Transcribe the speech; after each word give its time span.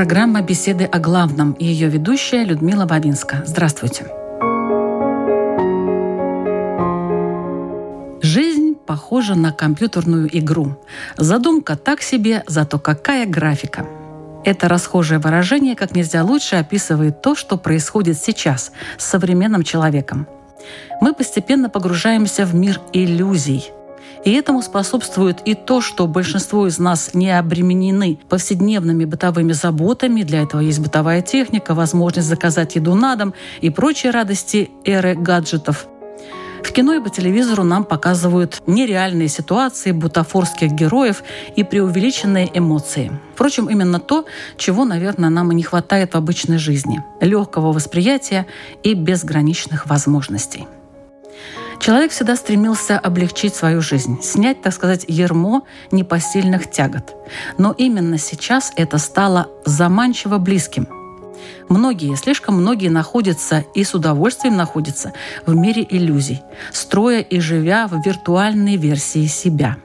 Программа 0.00 0.40
«Беседы 0.40 0.84
о 0.84 0.98
главном» 0.98 1.52
и 1.52 1.66
ее 1.66 1.90
ведущая 1.90 2.42
Людмила 2.42 2.86
Бабинска. 2.86 3.42
Здравствуйте. 3.44 4.06
Жизнь 8.22 8.76
похожа 8.86 9.34
на 9.34 9.52
компьютерную 9.52 10.26
игру. 10.38 10.82
Задумка 11.18 11.76
так 11.76 12.00
себе, 12.00 12.42
зато 12.46 12.78
какая 12.78 13.26
графика. 13.26 13.84
Это 14.42 14.68
расхожее 14.68 15.18
выражение 15.18 15.76
как 15.76 15.94
нельзя 15.94 16.24
лучше 16.24 16.56
описывает 16.56 17.20
то, 17.20 17.34
что 17.34 17.58
происходит 17.58 18.16
сейчас 18.16 18.72
с 18.96 19.04
современным 19.04 19.64
человеком. 19.64 20.26
Мы 21.02 21.12
постепенно 21.12 21.68
погружаемся 21.68 22.46
в 22.46 22.54
мир 22.54 22.80
иллюзий. 22.94 23.70
И 24.24 24.32
этому 24.32 24.60
способствует 24.60 25.40
и 25.46 25.54
то, 25.54 25.80
что 25.80 26.06
большинство 26.06 26.66
из 26.66 26.78
нас 26.78 27.14
не 27.14 27.36
обременены 27.36 28.18
повседневными 28.28 29.06
бытовыми 29.06 29.52
заботами. 29.52 30.22
Для 30.22 30.42
этого 30.42 30.60
есть 30.60 30.80
бытовая 30.80 31.22
техника, 31.22 31.74
возможность 31.74 32.28
заказать 32.28 32.76
еду 32.76 32.94
на 32.94 33.16
дом 33.16 33.34
и 33.62 33.70
прочие 33.70 34.12
радости 34.12 34.70
эры 34.84 35.14
гаджетов. 35.14 35.86
В 36.62 36.72
кино 36.72 36.94
и 36.94 37.00
по 37.00 37.08
телевизору 37.08 37.64
нам 37.64 37.84
показывают 37.84 38.60
нереальные 38.66 39.28
ситуации, 39.28 39.92
бутафорских 39.92 40.70
героев 40.72 41.22
и 41.56 41.64
преувеличенные 41.64 42.50
эмоции. 42.52 43.10
Впрочем, 43.34 43.70
именно 43.70 43.98
то, 43.98 44.26
чего, 44.58 44.84
наверное, 44.84 45.30
нам 45.30 45.50
и 45.52 45.54
не 45.54 45.62
хватает 45.62 46.12
в 46.12 46.16
обычной 46.16 46.58
жизни– 46.58 47.02
легкого 47.20 47.72
восприятия 47.72 48.46
и 48.82 48.92
безграничных 48.92 49.86
возможностей. 49.86 50.66
Человек 51.80 52.12
всегда 52.12 52.36
стремился 52.36 52.98
облегчить 52.98 53.54
свою 53.54 53.80
жизнь, 53.80 54.20
снять, 54.22 54.62
так 54.62 54.72
сказать, 54.74 55.04
ермо 55.08 55.62
непосильных 55.90 56.70
тягот. 56.70 57.14
Но 57.58 57.72
именно 57.72 58.18
сейчас 58.18 58.72
это 58.76 58.98
стало 58.98 59.48
заманчиво 59.64 60.38
близким– 60.38 60.86
Многие, 61.68 62.16
слишком 62.16 62.56
многие 62.56 62.88
находятся 62.88 63.64
и 63.74 63.84
с 63.84 63.94
удовольствием 63.94 64.56
находятся 64.56 65.12
в 65.46 65.54
мире 65.54 65.86
иллюзий, 65.88 66.42
строя 66.72 67.20
и 67.20 67.38
живя 67.40 67.86
в 67.86 68.04
виртуальной 68.04 68.76
версии 68.76 69.26
себя. 69.26 69.76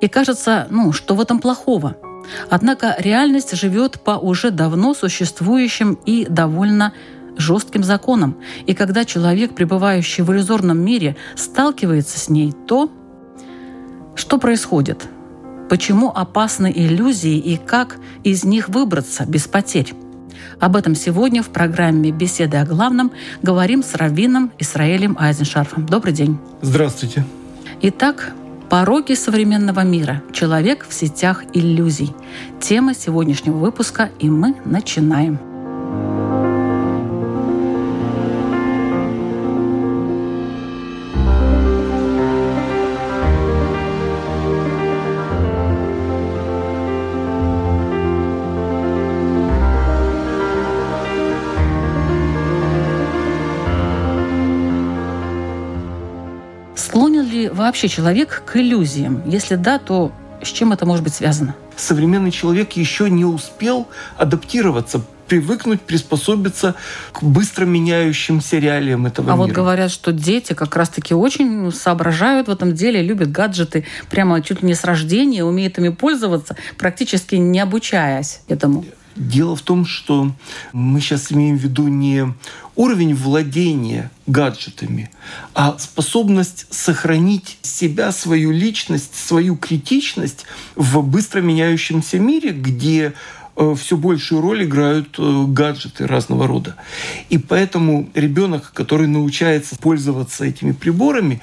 И 0.00 0.08
кажется, 0.08 0.66
ну, 0.70 0.92
что 0.92 1.14
в 1.14 1.20
этом 1.20 1.40
плохого? 1.40 1.96
Однако 2.50 2.94
реальность 2.98 3.56
живет 3.56 4.00
по 4.00 4.12
уже 4.12 4.50
давно 4.50 4.94
существующим 4.94 5.98
и 6.04 6.26
довольно 6.28 6.92
жестким 7.38 7.82
законам. 7.82 8.36
И 8.66 8.74
когда 8.74 9.04
человек, 9.04 9.54
пребывающий 9.54 10.22
в 10.22 10.30
иллюзорном 10.30 10.78
мире, 10.78 11.16
сталкивается 11.36 12.18
с 12.18 12.28
ней, 12.28 12.52
то 12.66 12.90
что 14.14 14.38
происходит? 14.38 15.08
Почему 15.70 16.10
опасны 16.10 16.72
иллюзии 16.74 17.38
и 17.38 17.56
как 17.56 17.96
из 18.24 18.44
них 18.44 18.68
выбраться 18.68 19.24
без 19.26 19.46
потерь? 19.46 19.94
Об 20.60 20.76
этом 20.76 20.94
сегодня 20.94 21.42
в 21.42 21.50
программе 21.50 22.10
«Беседы 22.10 22.56
о 22.56 22.66
главном» 22.66 23.12
говорим 23.42 23.82
с 23.82 23.94
раввином 23.94 24.50
Исраэлем 24.58 25.16
Айзеншарфом. 25.18 25.86
Добрый 25.86 26.12
день. 26.12 26.38
Здравствуйте. 26.62 27.24
Итак, 27.80 28.32
пороги 28.68 29.14
современного 29.14 29.80
мира. 29.80 30.22
Человек 30.32 30.86
в 30.88 30.92
сетях 30.92 31.44
иллюзий. 31.52 32.12
Тема 32.60 32.94
сегодняшнего 32.94 33.56
выпуска, 33.56 34.10
и 34.18 34.28
мы 34.28 34.56
начинаем. 34.64 35.38
Вообще 57.68 57.88
человек 57.88 58.42
к 58.46 58.56
иллюзиям? 58.56 59.22
Если 59.26 59.54
да, 59.54 59.78
то 59.78 60.10
с 60.42 60.48
чем 60.48 60.72
это 60.72 60.86
может 60.86 61.04
быть 61.04 61.14
связано? 61.14 61.54
Современный 61.76 62.30
человек 62.30 62.72
еще 62.72 63.10
не 63.10 63.24
успел 63.24 63.88
адаптироваться, 64.16 65.02
привыкнуть, 65.28 65.82
приспособиться 65.82 66.74
к 67.12 67.22
быстро 67.22 67.66
меняющимся 67.66 68.58
реалиям 68.58 69.04
этого 69.04 69.30
А 69.30 69.34
мира. 69.34 69.46
вот 69.46 69.52
говорят, 69.52 69.90
что 69.90 70.12
дети 70.12 70.54
как 70.54 70.74
раз-таки 70.76 71.12
очень 71.14 71.70
соображают 71.70 72.48
в 72.48 72.50
этом 72.50 72.72
деле, 72.74 73.02
любят 73.02 73.30
гаджеты 73.30 73.84
прямо 74.10 74.40
чуть 74.40 74.62
ли 74.62 74.68
не 74.68 74.74
с 74.74 74.84
рождения, 74.84 75.44
умеют 75.44 75.76
ими 75.78 75.90
пользоваться, 75.90 76.56
практически 76.78 77.34
не 77.34 77.60
обучаясь 77.60 78.40
этому. 78.48 78.86
Дело 79.18 79.56
в 79.56 79.62
том, 79.62 79.84
что 79.84 80.32
мы 80.72 81.00
сейчас 81.00 81.32
имеем 81.32 81.58
в 81.58 81.60
виду 81.60 81.88
не 81.88 82.32
уровень 82.76 83.16
владения 83.16 84.12
гаджетами, 84.28 85.10
а 85.54 85.76
способность 85.78 86.66
сохранить 86.70 87.58
себя, 87.62 88.12
свою 88.12 88.52
личность, 88.52 89.16
свою 89.16 89.56
критичность 89.56 90.46
в 90.76 91.02
быстро 91.02 91.40
меняющемся 91.40 92.20
мире, 92.20 92.52
где 92.52 93.14
все 93.74 93.96
большую 93.96 94.40
роль 94.40 94.64
играют 94.64 95.16
э, 95.18 95.44
гаджеты 95.48 96.06
разного 96.06 96.46
рода. 96.46 96.76
И 97.28 97.38
поэтому 97.38 98.08
ребенок, 98.14 98.72
который 98.72 99.08
научается 99.08 99.76
пользоваться 99.76 100.44
этими 100.44 100.72
приборами, 100.72 101.40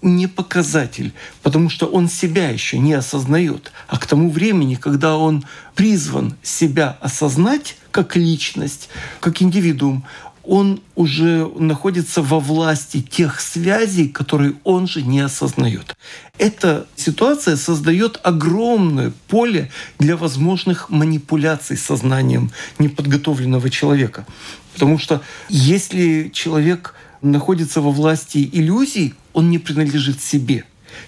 не 0.00 0.28
показатель, 0.28 1.12
потому 1.42 1.68
что 1.68 1.86
он 1.86 2.08
себя 2.08 2.48
еще 2.48 2.78
не 2.78 2.94
осознает. 2.94 3.72
А 3.86 3.98
к 3.98 4.06
тому 4.06 4.30
времени, 4.30 4.76
когда 4.76 5.16
он 5.16 5.44
призван 5.74 6.36
себя 6.42 6.96
осознать 7.00 7.76
как 7.90 8.16
личность, 8.16 8.88
как 9.20 9.42
индивидуум, 9.42 10.04
он 10.48 10.80
уже 10.96 11.46
находится 11.58 12.22
во 12.22 12.40
власти 12.40 13.02
тех 13.02 13.38
связей, 13.38 14.08
которые 14.08 14.54
он 14.64 14.88
же 14.88 15.02
не 15.02 15.20
осознает. 15.20 15.94
Эта 16.38 16.86
ситуация 16.96 17.56
создает 17.56 18.18
огромное 18.22 19.12
поле 19.28 19.70
для 19.98 20.16
возможных 20.16 20.88
манипуляций 20.88 21.76
сознанием 21.76 22.50
неподготовленного 22.78 23.68
человека. 23.68 24.24
Потому 24.72 24.98
что 24.98 25.20
если 25.50 26.30
человек 26.32 26.94
находится 27.20 27.82
во 27.82 27.90
власти 27.90 28.48
иллюзий, 28.50 29.14
он 29.34 29.50
не 29.50 29.58
принадлежит 29.58 30.22
себе. 30.22 30.64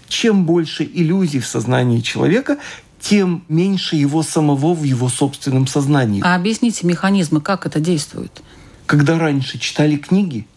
Чем 0.06 0.44
больше 0.44 0.84
иллюзий 0.84 1.40
в 1.40 1.46
сознании 1.46 2.00
человека, 2.00 2.58
тем 3.00 3.42
меньше 3.48 3.96
его 3.96 4.22
самого 4.22 4.74
в 4.74 4.84
его 4.84 5.08
собственном 5.08 5.66
сознании. 5.66 6.20
А 6.22 6.34
объясните 6.34 6.86
механизмы, 6.86 7.40
как 7.40 7.64
это 7.64 7.80
действует? 7.80 8.42
Когда 8.90 9.20
раньше 9.20 9.56
читали 9.56 9.94
книги, 9.94 10.48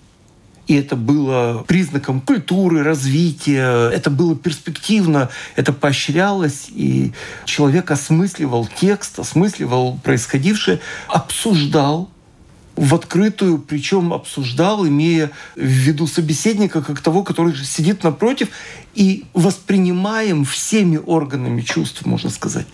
и 0.66 0.74
это 0.74 0.96
было 0.96 1.64
признаком 1.68 2.20
культуры, 2.20 2.82
развития, 2.82 3.92
это 3.92 4.10
было 4.10 4.36
перспективно, 4.36 5.30
это 5.56 5.72
поощрялось, 5.72 6.66
и 6.70 7.14
человек 7.46 7.91
осмысливал 7.91 8.68
текст, 8.82 9.20
осмысливал 9.20 10.00
происходившее, 10.03 10.80
обсуждал 11.09 12.09
в 12.76 12.96
открытую, 12.96 13.59
причем 13.59 14.12
обсуждал, 14.12 14.88
имея 14.88 15.29
в 15.56 15.62
виду 15.62 16.08
собеседника 16.08 16.82
как 16.82 17.02
того, 17.02 17.22
который 17.22 17.56
сидит 17.56 18.03
напротив, 18.03 18.47
и 18.96 19.26
воспринимаем 19.36 20.44
всеми 20.44 20.97
органами 20.97 21.62
чувств, 21.62 22.03
можно 22.08 22.32
сказать, 22.32 22.66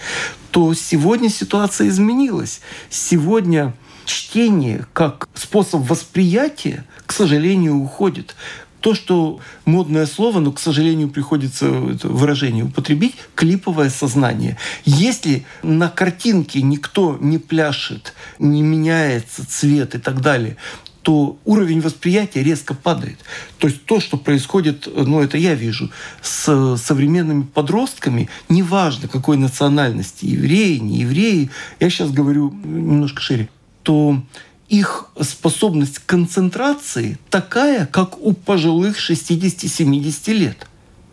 то 0.52 0.74
сегодня 0.74 1.30
ситуация 1.30 1.90
изменилась. 1.90 2.62
Сегодня 2.90 3.74
чтение 4.10 4.86
как 4.94 5.30
способ 5.34 5.82
восприятия, 5.90 6.86
к 7.06 7.14
сожалению, 7.14 7.78
уходит. 7.78 8.36
То, 8.82 8.96
что 8.96 9.40
модное 9.66 10.06
слово, 10.06 10.40
но, 10.40 10.52
к 10.52 10.60
сожалению, 10.60 11.10
приходится 11.10 11.70
выражение 11.70 12.64
употребить, 12.64 13.16
клиповое 13.36 13.90
сознание. 13.90 14.58
Если 14.86 15.46
на 15.64 15.90
картинке 15.90 16.62
никто 16.62 17.18
не 17.20 17.38
пляшет, 17.38 18.14
не 18.40 18.62
меняется 18.62 19.46
цвет 19.46 19.96
и 19.96 20.00
так 20.00 20.22
далее, 20.22 20.56
то 21.02 21.38
уровень 21.46 21.82
восприятия 21.82 22.44
резко 22.44 22.74
падает. 22.74 23.20
То 23.58 23.68
есть 23.68 23.86
то, 23.86 24.00
что 24.00 24.18
происходит, 24.18 24.88
ну 24.88 25.22
это 25.22 25.38
я 25.38 25.56
вижу, 25.56 25.92
с 26.22 26.78
современными 26.78 27.44
подростками, 27.44 28.30
неважно 28.48 29.08
какой 29.08 29.38
национальности, 29.38 30.26
евреи, 30.26 30.78
не 30.78 31.00
евреи, 31.00 31.50
я 31.80 31.90
сейчас 31.90 32.12
говорю 32.12 32.52
немножко 32.64 33.22
шире, 33.22 33.50
то 33.90 34.22
их 34.68 35.06
способность 35.20 35.98
к 35.98 36.06
концентрации 36.06 37.18
такая, 37.32 37.88
как 37.88 38.20
у 38.20 38.34
пожилых 38.34 39.00
60-70 39.00 40.32
лет. 40.34 40.68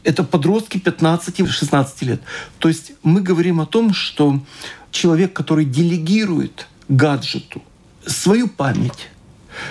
Это 0.05 0.25
подростки 0.25 0.77
15-16 0.77 1.87
лет. 2.03 2.21
То 2.59 2.69
есть 2.69 2.93
мы 3.03 3.23
говорим 3.23 3.63
о 3.63 3.67
том, 3.67 3.95
что 3.95 4.43
человек, 4.91 5.33
который 5.33 5.65
делегирует 5.65 6.67
гаджету 6.91 7.63
свою 8.05 8.47
память, 8.47 9.09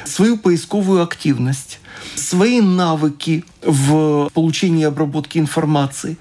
свою 0.03 0.39
поисковую 0.39 1.03
активность, 1.03 1.79
свои 2.15 2.59
навыки 2.59 3.45
в 3.61 4.31
получении 4.33 4.81
и 4.81 4.85
обработке 4.85 5.37
информации, 5.37 6.17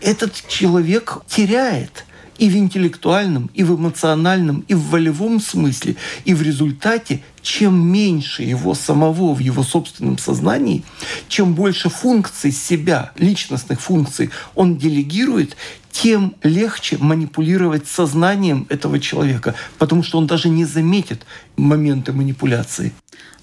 этот 0.00 0.34
человек 0.48 1.18
теряет 1.28 2.04
и 2.38 2.48
в 2.48 2.56
интеллектуальном, 2.56 3.50
и 3.54 3.62
в 3.62 3.76
эмоциональном, 3.76 4.64
и 4.68 4.74
в 4.74 4.90
волевом 4.90 5.40
смысле. 5.40 5.96
И 6.24 6.34
в 6.34 6.42
результате, 6.42 7.22
чем 7.42 7.74
меньше 7.86 8.42
его 8.42 8.74
самого 8.74 9.34
в 9.34 9.38
его 9.38 9.62
собственном 9.62 10.18
сознании, 10.18 10.84
чем 11.28 11.54
больше 11.54 11.88
функций 11.88 12.50
себя, 12.50 13.12
личностных 13.16 13.80
функций 13.80 14.30
он 14.54 14.76
делегирует, 14.76 15.56
тем 15.90 16.34
легче 16.42 16.98
манипулировать 16.98 17.86
сознанием 17.86 18.66
этого 18.68 18.98
человека, 18.98 19.54
потому 19.78 20.02
что 20.02 20.18
он 20.18 20.26
даже 20.26 20.48
не 20.48 20.64
заметит 20.64 21.24
моменты 21.56 22.12
манипуляции. 22.12 22.92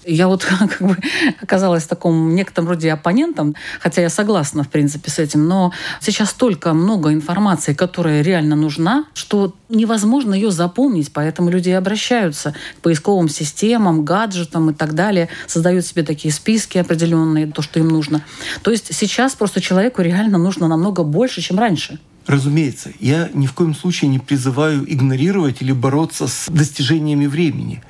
Я 0.04 0.28
вот 0.28 0.44
как 0.68 0.80
бы 0.80 0.96
оказалась 1.40 1.84
в 1.84 1.88
таком 1.88 2.34
некотором 2.34 2.68
роде 2.68 2.92
оппонентом, 2.92 3.54
хотя 3.80 4.02
я 4.02 4.08
согласна, 4.08 4.64
в 4.64 4.68
принципе, 4.68 5.10
с 5.10 5.18
этим, 5.18 5.46
но 5.46 5.72
сейчас 6.00 6.30
столько 6.30 6.72
много 6.72 7.12
информации, 7.12 7.74
которая 7.74 8.22
реально 8.22 8.56
нужна, 8.56 9.04
что 9.14 9.54
невозможно 9.68 10.34
ее 10.34 10.50
запомнить, 10.50 11.12
поэтому 11.12 11.50
люди 11.50 11.70
обращаются 11.70 12.54
к 12.78 12.82
поисковым 12.82 13.28
системам, 13.28 14.04
гаджетам 14.04 14.70
и 14.70 14.74
так 14.74 14.94
далее, 14.94 15.28
создают 15.46 15.86
себе 15.86 16.02
такие 16.02 16.32
списки 16.32 16.78
определенные, 16.78 17.46
то, 17.46 17.62
что 17.62 17.78
им 17.78 17.88
нужно. 17.88 18.24
То 18.62 18.70
есть 18.70 18.94
сейчас 18.94 19.34
просто 19.34 19.60
человеку 19.60 20.02
реально 20.02 20.38
нужно 20.38 20.68
намного 20.68 21.02
больше, 21.02 21.40
чем 21.40 21.58
раньше. 21.58 21.98
Разумеется, 22.26 22.92
я 23.00 23.30
ни 23.34 23.46
в 23.46 23.52
коем 23.52 23.74
случае 23.74 24.08
не 24.08 24.20
призываю 24.20 24.90
игнорировать 24.90 25.60
или 25.60 25.72
бороться 25.72 26.28
с 26.28 26.48
достижениями 26.48 27.26
времени. 27.26 27.82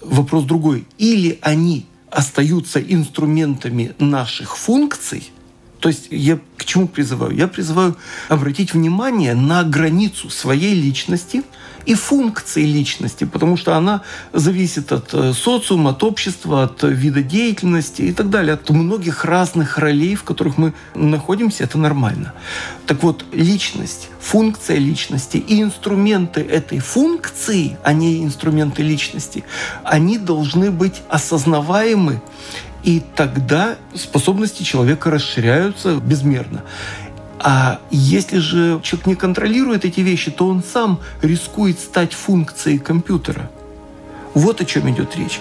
Вопрос 0.00 0.44
другой. 0.44 0.86
Или 0.98 1.38
они 1.42 1.86
остаются 2.10 2.80
инструментами 2.80 3.94
наших 3.98 4.56
функций, 4.56 5.30
то 5.78 5.88
есть 5.88 6.08
я 6.10 6.38
к 6.56 6.64
чему 6.64 6.88
призываю? 6.88 7.34
Я 7.34 7.48
призываю 7.48 7.96
обратить 8.28 8.74
внимание 8.74 9.34
на 9.34 9.62
границу 9.64 10.30
своей 10.30 10.74
личности– 10.74 11.42
и 11.90 11.94
функции 11.94 12.62
личности, 12.62 13.24
потому 13.24 13.56
что 13.56 13.76
она 13.76 14.02
зависит 14.32 14.92
от 14.92 15.12
э, 15.12 15.32
социума, 15.32 15.90
от 15.90 16.04
общества, 16.04 16.62
от 16.62 16.84
вида 16.84 17.20
деятельности 17.20 18.02
и 18.02 18.12
так 18.12 18.30
далее, 18.30 18.54
от 18.54 18.70
многих 18.70 19.24
разных 19.24 19.76
ролей, 19.76 20.14
в 20.14 20.22
которых 20.22 20.56
мы 20.56 20.72
находимся, 20.94 21.64
это 21.64 21.78
нормально. 21.78 22.32
Так 22.86 23.02
вот, 23.02 23.24
личность, 23.32 24.08
функция 24.20 24.76
личности 24.76 25.38
и 25.38 25.60
инструменты 25.60 26.42
этой 26.42 26.78
функции, 26.78 27.76
а 27.82 27.92
не 27.92 28.22
инструменты 28.22 28.82
личности, 28.82 29.42
они 29.82 30.16
должны 30.18 30.70
быть 30.70 31.02
осознаваемы 31.08 32.22
и 32.84 33.02
тогда 33.16 33.76
способности 33.94 34.62
человека 34.62 35.10
расширяются 35.10 35.96
безмерно. 35.96 36.62
А 37.42 37.80
если 37.90 38.38
же 38.38 38.80
человек 38.82 39.06
не 39.06 39.14
контролирует 39.14 39.86
эти 39.86 40.00
вещи, 40.00 40.30
то 40.30 40.46
он 40.46 40.62
сам 40.62 41.00
рискует 41.22 41.80
стать 41.80 42.12
функцией 42.12 42.78
компьютера. 42.78 43.50
Вот 44.34 44.60
о 44.60 44.64
чем 44.66 44.90
идет 44.90 45.16
речь. 45.16 45.40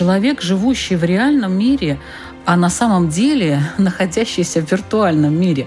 Человек, 0.00 0.40
живущий 0.40 0.96
в 0.96 1.04
реальном 1.04 1.58
мире, 1.58 1.98
а 2.46 2.56
на 2.56 2.70
самом 2.70 3.10
деле 3.10 3.62
находящийся 3.78 4.62
в 4.62 4.72
виртуальном 4.72 5.34
мире. 5.38 5.66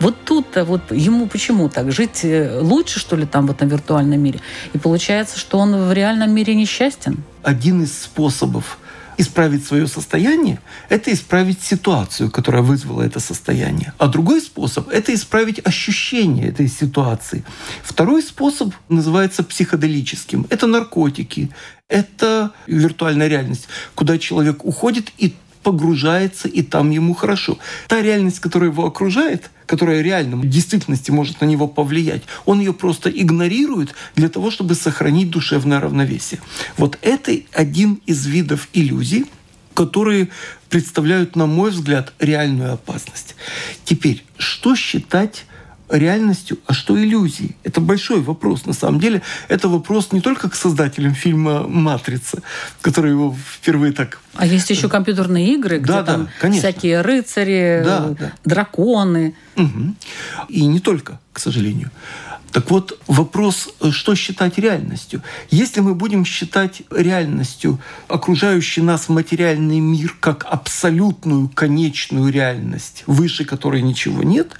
Вот 0.00 0.14
тут-то 0.24 0.64
вот 0.64 0.90
ему 0.90 1.26
почему 1.26 1.68
так? 1.68 1.92
Жить 1.92 2.24
э, 2.24 2.60
лучше, 2.60 2.98
что 2.98 3.16
ли, 3.16 3.26
там 3.26 3.46
в 3.46 3.50
этом 3.50 3.68
виртуальном 3.68 4.20
мире? 4.20 4.40
И 4.72 4.78
получается, 4.78 5.38
что 5.38 5.58
он 5.58 5.76
в 5.76 5.92
реальном 5.92 6.30
мире 6.30 6.54
несчастен? 6.54 7.22
Один 7.42 7.82
из 7.82 7.92
способов 8.04 8.78
исправить 9.18 9.66
свое 9.66 9.86
состояние– 9.86 10.60
это 10.88 11.12
исправить 11.12 11.62
ситуацию, 11.62 12.30
которая 12.30 12.62
вызвала 12.62 13.02
это 13.02 13.20
состояние. 13.20 13.92
А 13.98 14.08
другой 14.08 14.40
способ– 14.40 14.88
это 14.90 15.14
исправить 15.14 15.60
ощущение 15.64 16.48
этой 16.48 16.68
ситуации. 16.68 17.44
Второй 17.82 18.22
способ 18.22 18.74
называется 18.88 19.42
психоделическим. 19.42 20.46
Это 20.50 20.66
наркотики, 20.66 21.50
это 21.88 22.52
виртуальная 22.66 23.28
реальность, 23.28 23.68
куда 23.94 24.18
человек 24.18 24.64
уходит 24.64 25.12
и 25.18 25.34
погружается, 25.64 26.46
и 26.46 26.62
там 26.62 26.90
ему 26.90 27.14
хорошо. 27.14 27.58
Та 27.88 28.02
реальность, 28.02 28.38
которая 28.38 28.70
его 28.70 28.86
окружает, 28.86 29.50
которая 29.66 30.02
реально 30.02 30.36
в 30.36 30.48
действительности 30.48 31.10
может 31.10 31.40
на 31.40 31.46
него 31.46 31.66
повлиять, 31.66 32.22
он 32.44 32.60
ее 32.60 32.72
просто 32.72 33.10
игнорирует 33.10 33.94
для 34.14 34.28
того, 34.28 34.52
чтобы 34.52 34.76
сохранить 34.76 35.30
душевное 35.30 35.80
равновесие. 35.80 36.40
Вот 36.76 36.98
это 37.02 37.32
один 37.52 38.00
из 38.06 38.26
видов 38.26 38.68
иллюзий, 38.74 39.26
которые 39.72 40.28
представляют, 40.68 41.34
на 41.34 41.46
мой 41.46 41.70
взгляд, 41.70 42.12
реальную 42.20 42.74
опасность. 42.74 43.34
Теперь, 43.84 44.24
что 44.38 44.76
считать 44.76 45.46
реальностью, 45.98 46.58
а 46.66 46.72
что 46.72 46.96
иллюзией? 47.02 47.56
Это 47.64 47.80
большой 47.80 48.20
вопрос. 48.20 48.66
На 48.66 48.72
самом 48.72 49.00
деле, 49.00 49.22
это 49.48 49.68
вопрос 49.68 50.12
не 50.12 50.20
только 50.20 50.48
к 50.50 50.54
создателям 50.54 51.14
фильма 51.14 51.66
«Матрица», 51.66 52.42
который 52.80 53.12
его 53.12 53.34
впервые 53.34 53.92
так... 53.92 54.20
А 54.34 54.46
есть 54.46 54.70
еще 54.70 54.88
компьютерные 54.88 55.54
игры, 55.54 55.78
где 55.78 55.92
да, 55.92 56.02
там 56.02 56.28
конечно. 56.40 56.68
всякие 56.68 57.02
рыцари, 57.02 57.82
да, 57.84 58.08
да. 58.18 58.32
драконы. 58.44 59.34
Угу. 59.56 59.94
И 60.48 60.66
не 60.66 60.80
только, 60.80 61.20
к 61.32 61.38
сожалению. 61.38 61.90
Так 62.54 62.70
вот, 62.70 63.00
вопрос, 63.08 63.68
что 63.90 64.14
считать 64.14 64.58
реальностью? 64.58 65.24
Если 65.50 65.80
мы 65.80 65.96
будем 65.96 66.24
считать 66.24 66.82
реальностью 66.88 67.80
окружающий 68.06 68.80
нас 68.80 69.08
материальный 69.08 69.80
мир 69.80 70.16
как 70.20 70.46
абсолютную 70.48 71.48
конечную 71.48 72.32
реальность, 72.32 73.02
выше 73.08 73.44
которой 73.44 73.82
ничего 73.82 74.22
нет, 74.22 74.52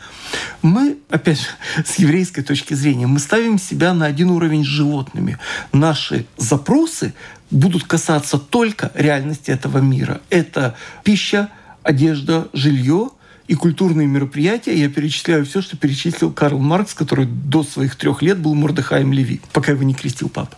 мы, 0.60 0.96
опять 1.08 1.38
же, 1.38 1.46
с 1.86 1.94
еврейской 2.00 2.42
точки 2.42 2.74
зрения, 2.74 3.06
мы 3.06 3.20
ставим 3.20 3.60
себя 3.60 3.94
на 3.94 4.06
один 4.06 4.30
уровень 4.30 4.64
с 4.64 4.68
животными. 4.68 5.38
Наши 5.72 6.26
запросы 6.36 7.14
будут 7.52 7.84
касаться 7.84 8.38
только 8.38 8.90
реальности 8.96 9.52
этого 9.52 9.78
мира. 9.78 10.20
Это 10.30 10.74
пища, 11.04 11.48
одежда, 11.84 12.48
жилье– 12.52 13.10
и 13.46 13.54
культурные 13.54 14.06
мероприятия, 14.06 14.74
я 14.78 14.88
перечисляю 14.88 15.44
все, 15.44 15.60
что 15.60 15.76
перечислил 15.76 16.32
Карл 16.32 16.58
Маркс, 16.58 16.94
который 16.94 17.26
до 17.26 17.62
своих 17.62 17.96
трех 17.96 18.22
лет 18.22 18.38
был 18.38 18.54
Мордыхаем 18.54 19.12
Леви, 19.12 19.40
пока 19.52 19.72
его 19.72 19.82
не 19.82 19.94
крестил 19.94 20.28
папа. 20.30 20.56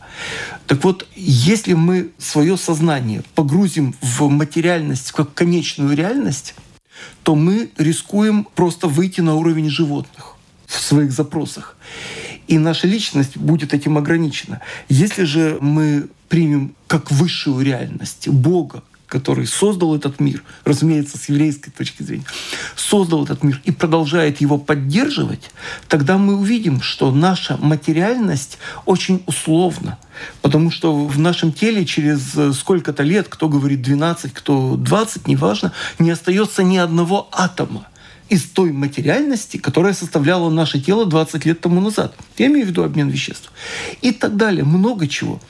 Так 0.67 0.85
вот, 0.85 1.07
если 1.17 1.75
мы 1.75 2.11
свое 2.19 2.57
сознание 2.57 3.23
погрузим 3.35 3.95
в 4.01 4.29
материальность 4.29 5.13
как 5.13 5.35
конечную 5.35 5.97
реальность, 5.97 6.55
то 7.23 7.35
мы 7.35 7.71
рискуем 7.77 8.47
просто 8.55 8.87
выйти 8.87 9.21
на 9.21 9.35
уровень 9.35 9.69
животных 9.69 10.37
в 10.67 10.81
своих 10.81 11.11
запросах. 11.11 11.77
И 12.47 12.59
наша 12.59 12.87
личность 12.87 13.37
будет 13.37 13.75
этим 13.75 13.99
ограничена. 13.99 14.61
Если 14.89 15.25
же 15.25 15.59
мы 15.61 16.09
примем 16.29 16.75
как 16.87 17.11
высшую 17.11 17.65
реальность 17.65 18.29
Бога, 18.29 18.83
который 19.07 19.47
создал 19.47 19.95
этот 19.95 20.21
мир, 20.21 20.43
разумеется, 20.65 21.19
с 21.19 21.29
еврейской 21.29 21.71
точки 21.71 22.03
зрения, 22.03 22.25
создал 22.75 23.25
этот 23.25 23.43
мир 23.43 23.61
и 23.65 23.71
продолжает 23.71 24.41
его 24.41 24.59
поддерживать, 24.59 25.51
тогда 25.89 26.19
мы 26.19 26.37
увидим, 26.37 26.81
что 26.81 27.11
наша 27.13 27.57
материальность 27.57 28.59
очень 28.85 29.23
условна. 29.27 29.99
Потому 30.41 30.71
что 30.71 31.07
в 31.07 31.19
нашем 31.19 31.53
теле 31.53 31.85
через 31.85 32.57
сколько-то 32.57 33.03
лет, 33.03 33.29
кто 33.29 33.49
говорит 33.49 33.83
12, 33.83 34.33
кто 34.33 34.77
20, 34.77 35.29
неважно, 35.29 35.73
не 35.99 36.11
остается 36.11 36.63
ни 36.63 36.79
одного 36.79 37.29
атома 37.33 37.87
из 38.29 38.43
той 38.45 38.73
материальности, 38.73 39.57
которая 39.57 39.93
составляла 39.93 40.51
наше 40.51 40.81
тело 40.81 41.07
20 41.07 41.45
лет 41.45 41.61
тому 41.61 41.81
назад. 41.81 42.15
Я 42.39 42.47
имею 42.47 42.67
в 42.67 42.71
виду 42.71 42.83
обмен 42.83 43.09
веществ. 43.09 43.53
И 44.03 44.11
так 44.11 44.37
далее. 44.37 44.65
Много 44.65 45.07
чего. 45.07 45.41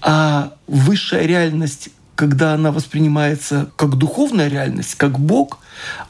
А 0.00 0.54
высшая 0.66 1.26
реальность, 1.26 1.90
когда 2.14 2.54
она 2.54 2.70
воспринимается 2.72 3.70
как 3.76 3.96
духовная 3.96 4.48
реальность, 4.48 4.94
как 4.94 5.18
Бог, 5.18 5.58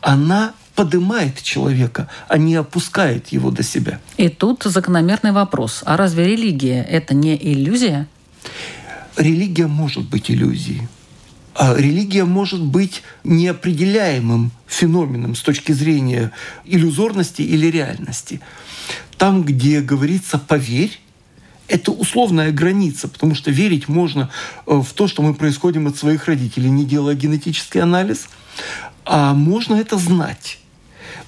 она 0.00 0.52
поднимает 0.74 1.42
человека, 1.42 2.08
а 2.28 2.36
не 2.36 2.56
опускает 2.56 3.28
его 3.28 3.50
до 3.50 3.62
себя. 3.62 4.00
И 4.16 4.28
тут 4.28 4.64
закономерный 4.64 5.32
вопрос. 5.32 5.82
А 5.86 5.96
разве 5.96 6.26
религия– 6.26 6.82
это 6.90 7.14
не 7.14 7.36
иллюзия? 7.36 8.08
Религия 9.16 9.66
может 9.66 10.08
быть 10.08 10.30
иллюзией. 10.30 10.88
А 11.54 11.76
религия 11.76 12.24
может 12.24 12.60
быть 12.60 13.02
неопределяемым 13.22 14.50
феноменом 14.66 15.36
с 15.36 15.40
точки 15.40 15.70
зрения 15.70 16.32
иллюзорности 16.64 17.42
или 17.42 17.68
реальности. 17.68 18.40
Там, 19.16 19.44
где 19.44 19.80
говорится 19.80 20.38
«поверь», 20.38 20.98
это 21.68 21.92
условная 21.92 22.52
граница, 22.52 23.08
потому 23.08 23.34
что 23.34 23.50
верить 23.50 23.88
можно 23.88 24.30
э, 24.66 24.74
в 24.74 24.92
то, 24.92 25.06
что 25.06 25.22
мы 25.22 25.34
происходим 25.34 25.86
от 25.86 25.96
своих 25.96 26.26
родителей, 26.26 26.70
не 26.70 26.84
делая 26.84 27.14
генетический 27.14 27.80
анализ, 27.80 28.28
а 29.04 29.34
можно 29.34 29.74
это 29.76 29.98
знать. 29.98 30.58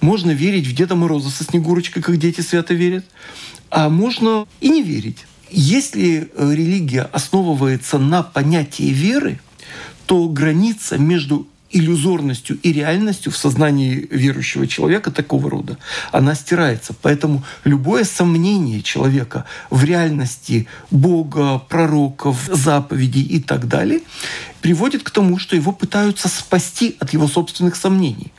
Можно 0.01 0.33
верить 0.33 0.67
в 0.67 0.75
Деда 0.75 0.95
Мороза 0.95 1.31
со 1.31 1.45
Снегурочкой, 1.45 2.03
как 2.03 2.19
дети 2.19 2.41
свято 2.41 2.75
верят, 2.75 3.05
а 3.71 3.89
можно 3.89 4.47
и 4.61 4.69
не 4.69 4.83
верить. 4.83 5.25
Если 5.51 6.31
э, 6.35 6.53
религия 6.55 7.03
основывается 7.03 7.99
на 7.99 8.23
понятии 8.23 8.91
веры, 8.91 9.41
то 10.07 10.29
граница 10.29 10.99
между 10.99 11.49
иллюзорностью 11.71 12.59
и 12.63 12.73
реальностью 12.73 13.33
в 13.33 13.37
сознании 13.37 14.07
верующего 14.11 14.67
человека 14.67 15.11
такого 15.11 15.51
рода, 15.51 15.79
она 16.13 16.35
стирается. 16.35 16.95
Поэтому 17.03 17.45
любое 17.65 18.05
сомнение 18.05 18.83
человека 18.83 19.45
в 19.71 19.85
реальности 19.85 20.69
Бога, 20.91 21.59
пророков, 21.59 22.49
заповедей 22.53 23.23
и 23.23 23.41
так 23.41 23.69
далее 23.69 24.01
приводит 24.61 25.03
к 25.03 25.11
тому, 25.11 25.39
что 25.39 25.57
его 25.57 25.73
пытаются 25.73 26.29
спасти 26.29 26.97
от 27.01 27.13
его 27.13 27.29
собственных 27.29 27.77
сомнений. 27.77 28.33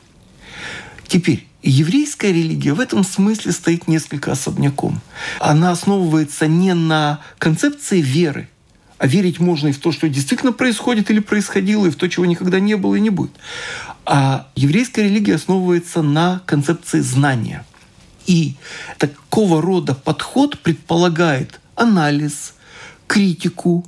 Теперь, 1.07 1.47
еврейская 1.63 2.33
религия 2.33 2.73
в 2.73 2.79
этом 2.79 3.03
смысле 3.03 3.51
стоит 3.51 3.87
несколько 3.87 4.31
особняком. 4.31 5.01
Она 5.39 5.71
основывается 5.71 6.47
не 6.47 6.73
на 6.73 7.21
концепции 7.37 8.01
веры, 8.01 8.49
а 8.97 9.07
верить 9.07 9.39
можно 9.39 9.67
и 9.67 9.71
в 9.71 9.79
то, 9.79 9.91
что 9.91 10.09
действительно 10.09 10.51
происходит 10.51 11.11
или 11.11 11.19
происходило, 11.19 11.85
и 11.85 11.89
в 11.89 11.95
то, 11.95 12.07
чего 12.07 12.25
никогда 12.25 12.59
не 12.59 12.75
было 12.75 12.95
и 12.95 12.99
не 12.99 13.09
будет. 13.09 13.31
А 14.05 14.47
еврейская 14.55 15.03
религия 15.03 15.35
основывается 15.35 16.01
на 16.01 16.41
концепции 16.45 17.01
знания. 17.01 17.65
И 18.25 18.55
такого 18.97 19.61
рода 19.61 19.93
подход 19.93 20.59
предполагает 20.59 21.59
анализ, 21.75 22.55
критику, 23.05 23.85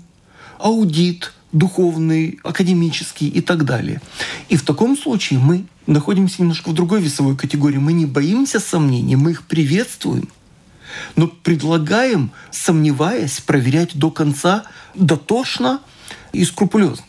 аудит 0.60 1.34
духовный, 1.52 2.40
академический 2.44 3.28
и 3.28 3.42
так 3.42 3.66
далее. 3.66 4.02
И 4.50 4.56
в 4.56 4.62
таком 4.64 4.96
случае 4.96 5.40
мы 5.40 5.66
находимся 5.88 6.42
немножко 6.42 6.70
в 6.70 6.74
другой 6.74 7.02
весовой 7.02 7.36
категории. 7.36 7.78
Мы 7.78 7.94
не 7.94 8.06
боимся 8.06 8.60
сомнений, 8.60 9.16
мы 9.16 9.32
их 9.32 9.44
приветствуем– 9.44 10.30
но 11.16 11.28
предлагаем, 11.28 12.32
сомневаясь, 12.52 13.40
проверять 13.40 13.98
до 13.98 14.12
конца 14.12 14.64
дотошно 14.96 15.82
и 16.32 16.44
скрупулезно. 16.46 17.06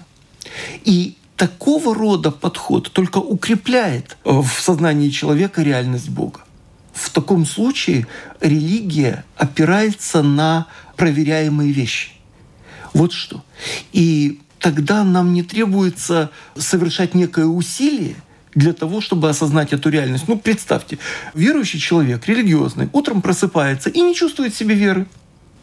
И 0.84 1.16
такого 1.36 1.94
рода 1.94 2.30
подход 2.30 2.90
только 2.92 3.18
укрепляет 3.18 4.16
э, 4.24 4.30
в 4.30 4.60
сознании 4.60 5.10
человека 5.10 5.62
реальность 5.62 6.10
Бога. 6.10 6.40
В 6.92 7.10
таком 7.10 7.46
случае 7.46 8.06
религия 8.40 9.24
опирается 9.36 10.22
на 10.22 10.66
проверяемые 10.96 11.72
вещи. 11.72 12.10
Вот 12.92 13.12
что. 13.12 13.42
И 13.92 14.40
тогда 14.58 15.04
нам 15.04 15.32
не 15.32 15.42
требуется 15.42 16.30
совершать 16.56 17.14
некое 17.14 17.46
усилие– 17.46 18.16
для 18.54 18.72
того, 18.72 19.00
чтобы 19.00 19.28
осознать 19.28 19.72
эту 19.72 19.90
реальность. 19.90 20.24
Ну, 20.26 20.38
представьте, 20.38 20.98
верующий 21.34 21.78
человек, 21.78 22.26
религиозный, 22.26 22.88
утром 22.92 23.22
просыпается 23.22 23.90
и 23.90 24.00
не 24.00 24.14
чувствует 24.14 24.54
себе 24.54 24.74
веры. 24.74 25.06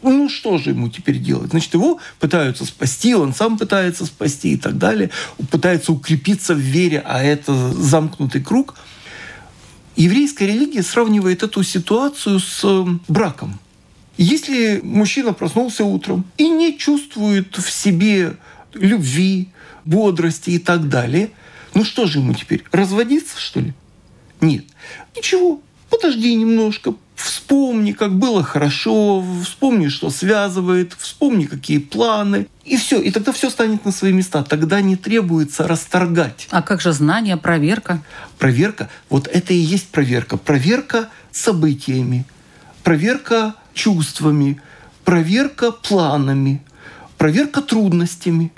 Ну, 0.02 0.28
что 0.28 0.58
же 0.58 0.70
ему 0.70 0.88
теперь 0.88 1.18
делать? 1.18 1.50
Значит, 1.50 1.74
его 1.74 1.98
пытаются 2.20 2.64
спасти, 2.64 3.14
он 3.14 3.34
сам 3.34 3.58
пытается 3.58 4.06
спасти 4.06 4.52
и 4.52 4.56
так 4.56 4.78
далее, 4.78 5.10
пытается 5.50 5.92
укрепиться 5.92 6.54
в 6.54 6.58
вере, 6.58 7.02
а 7.04 7.22
это 7.22 7.72
замкнутый 7.72 8.42
круг. 8.42 8.76
Еврейская 9.96 10.46
религия 10.46 10.84
сравнивает 10.84 11.42
эту 11.42 11.64
ситуацию 11.64 12.38
с 12.38 12.60
э, 12.62 12.84
браком. 13.08 13.58
Если 14.16 14.80
мужчина 14.84 15.32
проснулся 15.32 15.84
утром 15.84 16.24
и 16.36 16.48
не 16.48 16.78
чувствует 16.78 17.56
в 17.56 17.68
себе 17.68 18.36
любви, 18.74 19.48
бодрости 19.84 20.50
и 20.50 20.58
так 20.58 20.88
далее– 20.88 21.30
ну 21.78 21.84
что 21.84 22.06
же 22.06 22.18
ему 22.18 22.34
теперь, 22.34 22.64
разводиться, 22.72 23.38
что 23.38 23.60
ли? 23.60 23.72
Нет. 24.40 24.64
Ничего, 25.16 25.62
подожди 25.88 26.34
немножко, 26.34 26.94
вспомни, 27.14 27.92
как 27.92 28.18
было 28.18 28.42
хорошо, 28.42 29.24
вспомни, 29.44 29.86
что 29.86 30.10
связывает, 30.10 30.94
вспомни, 30.98 31.44
какие 31.44 31.78
планы. 31.78 32.48
И 32.64 32.76
все, 32.76 33.00
и 33.00 33.12
тогда 33.12 33.30
все 33.30 33.48
станет 33.48 33.84
на 33.84 33.92
свои 33.92 34.12
места. 34.12 34.42
Тогда 34.42 34.80
не 34.80 34.96
требуется 34.96 35.68
расторгать. 35.68 36.48
А 36.50 36.62
как 36.62 36.80
же 36.80 36.92
знание, 36.92 37.36
проверка? 37.36 38.02
Проверка, 38.40 38.90
вот 39.08 39.28
это 39.28 39.54
и 39.54 39.58
есть 39.58 39.86
проверка. 39.90 40.36
Проверка 40.36 41.10
событиями, 41.30 42.24
проверка 42.82 43.54
чувствами, 43.72 44.60
проверка 45.04 45.70
планами, 45.70 46.60
проверка 47.18 47.62
трудностями– 47.62 48.52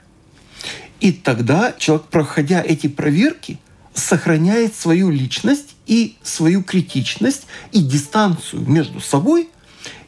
и 1.01 1.13
тогда 1.13 1.75
человек, 1.79 2.07
проходя 2.07 2.63
эти 2.63 2.87
проверки, 2.87 3.59
сохраняет 3.95 4.75
свою 4.75 5.11
личность 5.11 5.75
и 5.87 6.17
свою 6.23 6.63
критичность 6.63 7.47
и 7.73 7.81
дистанцию 7.81 8.63
между 8.69 9.01
собой 9.01 9.49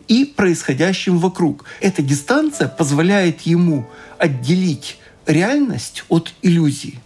и 0.08 0.24
происходящим 0.24 1.18
вокруг. 1.18 1.64
Эта 1.80 2.02
дистанция 2.02 2.68
позволяет 2.68 3.42
ему 3.42 3.86
отделить 4.18 4.98
реальность 5.26 6.04
от 6.08 6.34
иллюзии. 6.42 7.00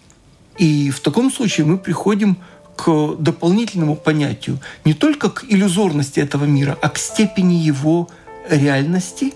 И 0.59 0.91
в 0.91 1.01
таком 1.01 1.31
случае 1.31 1.67
мы 1.67 1.79
приходим 1.79 2.39
к 2.77 3.17
дополнительному 3.19 3.97
понятию 3.97 4.59
не 4.85 4.93
только 4.93 5.31
к 5.31 5.45
иллюзорности 5.49 6.21
этого 6.21 6.45
мира, 6.45 6.79
а 6.83 6.91
к 6.91 6.99
степени 6.99 7.55
его 7.55 8.09
реальности 8.49 9.33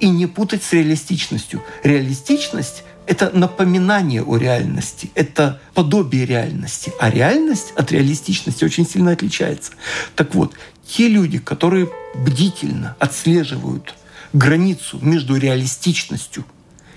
и 0.00 0.08
не 0.08 0.26
путать 0.26 0.62
с 0.62 0.72
реалистичностью. 0.72 1.62
Реалистичность 1.82 2.84
это 3.08 3.30
напоминание 3.32 4.22
о 4.22 4.36
реальности, 4.36 5.10
это 5.14 5.60
подобие 5.72 6.26
реальности. 6.26 6.92
А 7.00 7.08
реальность 7.08 7.72
от 7.74 7.90
реалистичности 7.90 8.64
очень 8.64 8.86
сильно 8.86 9.12
отличается. 9.12 9.72
Так 10.14 10.34
вот, 10.34 10.52
те 10.86 11.08
люди, 11.08 11.38
которые 11.38 11.88
бдительно 12.14 12.96
отслеживают 12.98 13.94
границу 14.34 14.98
между 15.00 15.36
реалистичностью 15.36 16.44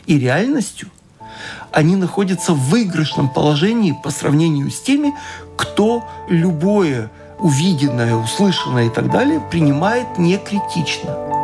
и 0.06 0.20
реальностью, 0.20 0.90
они 1.72 1.96
находятся 1.96 2.54
в 2.54 2.60
выигрышном 2.60 3.30
положении 3.30 3.96
по 4.04 4.12
сравнению 4.12 4.70
с 4.70 4.82
теми, 4.82 5.14
кто 5.56 6.04
любое 6.28 7.10
увиденное, 7.40 8.16
услышанное 8.16 8.88
и 8.88 8.90
так 8.90 9.10
далее 9.10 9.42
принимает 9.50 10.18
некритично. 10.18 11.16
на 11.16 11.41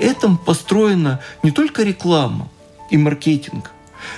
этом 0.00 0.36
построена 0.36 1.20
не 1.42 1.50
только 1.50 1.82
реклама 1.82 2.48
и 2.90 2.96
маркетинг, 2.96 3.72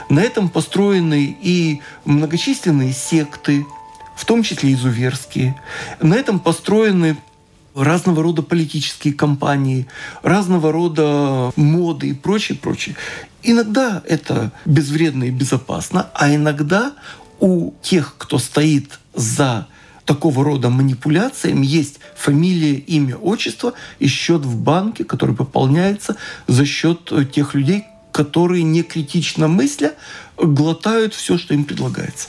на 0.08 0.20
этом 0.20 0.48
построены 0.48 1.36
и 1.40 1.80
многочисленные 2.04 2.92
секты, 2.92 3.66
в 4.16 4.24
том 4.24 4.42
числе 4.42 4.74
изуверские. 4.74 5.60
На 6.00 6.14
этом 6.14 6.38
построены 6.38 7.16
разного 7.74 8.22
рода 8.22 8.42
политические 8.42 9.14
кампании, 9.14 9.86
разного 10.22 10.72
рода 10.72 11.52
моды 11.56 12.10
и 12.10 12.14
прочее, 12.14 12.58
прочее. 12.58 12.96
Иногда 13.42 14.02
это 14.06 14.52
безвредно 14.64 15.24
и 15.24 15.30
безопасно, 15.30 16.10
а 16.14 16.34
иногда 16.34 16.92
у 17.38 17.72
тех, 17.82 18.16
кто 18.18 18.38
стоит 18.38 18.98
за 19.14 19.66
такого 20.10 20.44
рода 20.44 20.70
манипуляциям 20.70 21.62
есть 21.62 22.00
фамилия, 22.16 22.74
имя, 22.74 23.16
отчество 23.16 23.74
и 24.00 24.08
счет 24.08 24.44
в 24.44 24.56
банке, 24.56 25.04
который 25.04 25.36
пополняется 25.36 26.16
за 26.48 26.66
счет 26.66 27.12
э, 27.12 27.24
тех 27.24 27.54
людей, 27.54 27.84
которые 28.10 28.64
не 28.64 28.82
критично 28.82 29.46
мысля 29.46 29.94
глотают 30.36 31.14
все, 31.14 31.38
что 31.38 31.54
им 31.54 31.64
предлагается. 31.64 32.26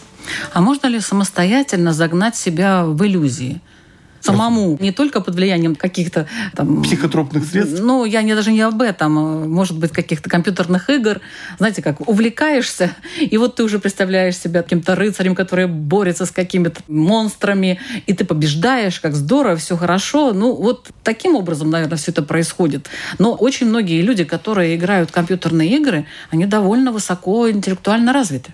А 0.53 0.61
можно 0.61 0.85
ли 0.85 0.99
самостоятельно 0.99 1.91
загнать 1.91 2.35
себя 2.35 2.85
в 2.85 3.03
иллюзии? 3.03 3.61
Самому, 4.21 4.77
не 4.79 4.91
только 4.91 5.21
под 5.21 5.35
влиянием 5.35 5.75
каких-то 5.75 6.27
там... 6.55 6.83
Психотропных 6.83 7.45
средств? 7.45 7.79
Ну, 7.81 8.05
я 8.05 8.21
не, 8.21 8.35
даже 8.35 8.51
не 8.51 8.61
об 8.61 8.81
этом. 8.81 9.17
А, 9.17 9.45
может 9.45 9.77
быть, 9.77 9.91
каких-то 9.91 10.29
компьютерных 10.29 10.89
игр. 10.89 11.19
Знаете, 11.57 11.81
как 11.81 12.07
увлекаешься, 12.07 12.91
и 13.19 13.37
вот 13.37 13.55
ты 13.55 13.63
уже 13.63 13.79
представляешь 13.79 14.37
себя 14.37 14.63
каким-то 14.63 14.95
рыцарем, 14.95 15.35
который 15.35 15.67
борется 15.67 16.25
с 16.25 16.31
какими-то 16.31 16.81
монстрами, 16.87 17.79
и 18.07 18.13
ты 18.13 18.25
побеждаешь, 18.25 18.99
как 18.99 19.15
здорово, 19.15 19.57
все 19.57 19.75
хорошо. 19.77 20.33
Ну, 20.33 20.55
вот 20.55 20.89
таким 21.03 21.35
образом, 21.35 21.69
наверное, 21.69 21.97
все 21.97 22.11
это 22.11 22.21
происходит. 22.23 22.89
Но 23.19 23.33
очень 23.33 23.67
многие 23.67 24.01
люди, 24.01 24.23
которые 24.23 24.75
играют 24.75 25.09
в 25.09 25.13
компьютерные 25.13 25.77
игры, 25.77 26.05
они 26.29 26.45
довольно 26.45 26.91
высоко 26.91 27.49
интеллектуально 27.49 28.13
развиты. 28.13 28.53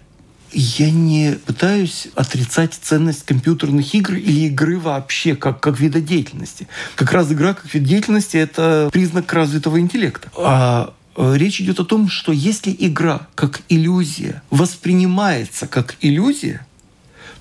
Я 0.59 0.89
не 0.89 1.37
пытаюсь 1.45 2.07
отрицать 2.15 2.73
ценность 2.73 3.23
компьютерных 3.27 3.93
игр 3.93 4.15
или 4.15 4.47
игры 4.47 4.79
вообще 4.79 5.35
как, 5.35 5.59
как 5.59 5.79
вида 5.79 6.01
деятельности. 6.01 6.67
Как 6.95 7.11
раз 7.11 7.31
игра 7.31 7.53
как 7.53 7.71
вид 7.71 7.83
деятельности– 7.83 8.37
это 8.37 8.89
признак 8.91 9.31
развитого 9.31 9.79
интеллекта. 9.79 10.31
А 10.35 10.95
э, 11.15 11.33
речь 11.37 11.61
идет 11.61 11.79
о 11.79 11.85
том, 11.85 12.09
что 12.09 12.31
если 12.31 12.75
игра 12.79 13.27
как 13.35 13.61
иллюзия 13.69 14.41
воспринимается 14.49 15.67
как 15.67 15.95
иллюзия, 16.01 16.65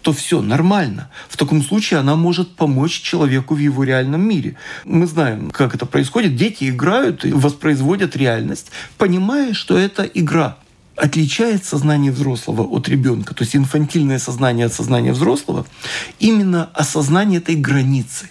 то 0.03 0.13
все 0.13 0.43
нормально. 0.43 1.09
В 1.31 1.39
таком 1.39 1.63
случае 1.63 2.01
она 2.01 2.17
может 2.17 2.55
помочь 2.55 3.01
человеку 3.01 3.55
в 3.55 3.59
его 3.59 3.83
реальном 3.83 4.29
мире. 4.29 4.57
Мы 4.85 5.07
знаем, 5.07 5.51
как 5.53 5.75
это 5.75 5.87
происходит. 5.87 6.37
Дети 6.37 6.69
играют 6.69 7.25
и 7.25 7.33
воспроизводят 7.33 8.15
реальность, 8.15 8.71
понимая, 8.99 9.55
что 9.55 9.79
это 9.79 10.03
игра 10.03 10.59
отличает 10.97 11.65
сознание 11.65 12.11
взрослого 12.11 12.63
от 12.63 12.89
ребенка, 12.89 13.35
то 13.35 13.45
есть 13.45 13.55
инфантильное 13.55 14.19
сознание 14.19 14.67
от 14.67 14.73
сознания 14.73 15.13
взрослого, 15.13 15.67
именно 16.19 16.71
осознание 16.75 17.39
этой 17.39 17.55
границы. 17.55 18.31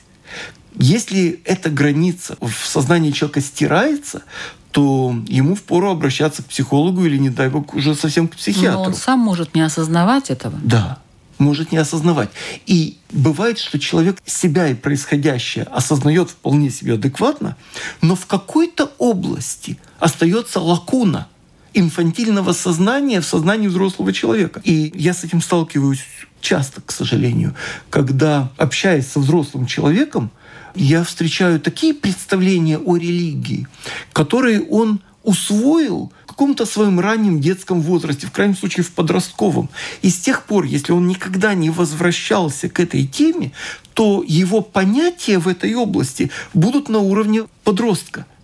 Если 0.77 1.39
эта 1.45 1.69
граница 1.69 2.35
в 2.41 2.51
сознании 2.51 3.11
человека 3.11 3.39
стирается, 3.41 4.23
то 4.71 5.15
ему 5.27 5.55
впору 5.55 5.89
обращаться 5.89 6.43
к 6.43 6.47
психологу 6.47 7.05
или, 7.05 7.17
не 7.17 7.29
дай 7.29 7.49
бог, 7.49 7.73
уже 7.75 7.95
совсем 7.95 8.27
к 8.27 8.35
психиатру. 8.35 8.79
Но 8.79 8.85
он 8.87 8.93
сам 8.93 9.19
может 9.19 9.55
не 9.55 9.61
осознавать 9.61 10.29
этого. 10.31 10.59
Да, 10.61 10.99
может 11.37 11.71
не 11.71 11.77
осознавать. 11.77 12.29
И 12.65 12.97
бывает, 13.11 13.57
что 13.57 13.79
человек 13.79 14.17
себя 14.25 14.67
и 14.67 14.73
происходящее 14.73 15.63
осознает 15.65 16.29
вполне 16.31 16.69
себе 16.69 16.95
адекватно, 16.95 17.55
но 18.01 18.15
в 18.17 18.25
какой-то 18.25 18.91
области 18.97 19.77
остается 19.99 20.59
лакуна– 20.59 21.29
инфантильного 21.75 22.53
сознания 22.53 23.21
в 23.21 23.25
сознании 23.25 23.67
взрослого 23.67 24.13
человека. 24.13 24.61
И 24.63 24.91
я 24.95 25.13
с 25.13 25.23
этим 25.23 25.41
сталкиваюсь 25.41 26.05
часто, 26.41 26.81
к 26.81 26.91
сожалению, 26.91 27.53
когда 27.89 28.51
общаясь 28.57 29.07
со 29.07 29.19
взрослым 29.19 29.65
человеком, 29.65 30.31
я 30.73 31.03
встречаю 31.03 31.59
такие 31.59 31.93
представления 31.93 32.77
о 32.77 32.97
религии, 32.97 33.67
которые 34.13 34.61
он 34.63 35.01
усвоил 35.23 36.11
в 36.25 36.27
каком-то 36.27 36.65
своем 36.65 36.99
раннем 36.99 37.39
детском 37.39 37.81
возрасте, 37.81 38.27
в 38.27 38.31
крайнем 38.31 38.55
случае 38.55 38.83
в 38.83 38.91
подростковом. 38.91 39.69
И 40.01 40.09
с 40.09 40.17
тех 40.17 40.43
пор, 40.43 40.65
если 40.65 40.91
он 40.91 41.07
никогда 41.07 41.53
не 41.53 41.69
возвращался 41.69 42.69
к 42.69 42.79
этой 42.79 43.07
теме, 43.07 43.51
то 43.93 44.23
его 44.25 44.61
понятия 44.61 45.39
в 45.39 45.47
этой 45.47 45.73
области 45.73 46.29
будут 46.53 46.89
на 46.89 46.99
уровне 46.99 47.45
подростка– 47.63 48.25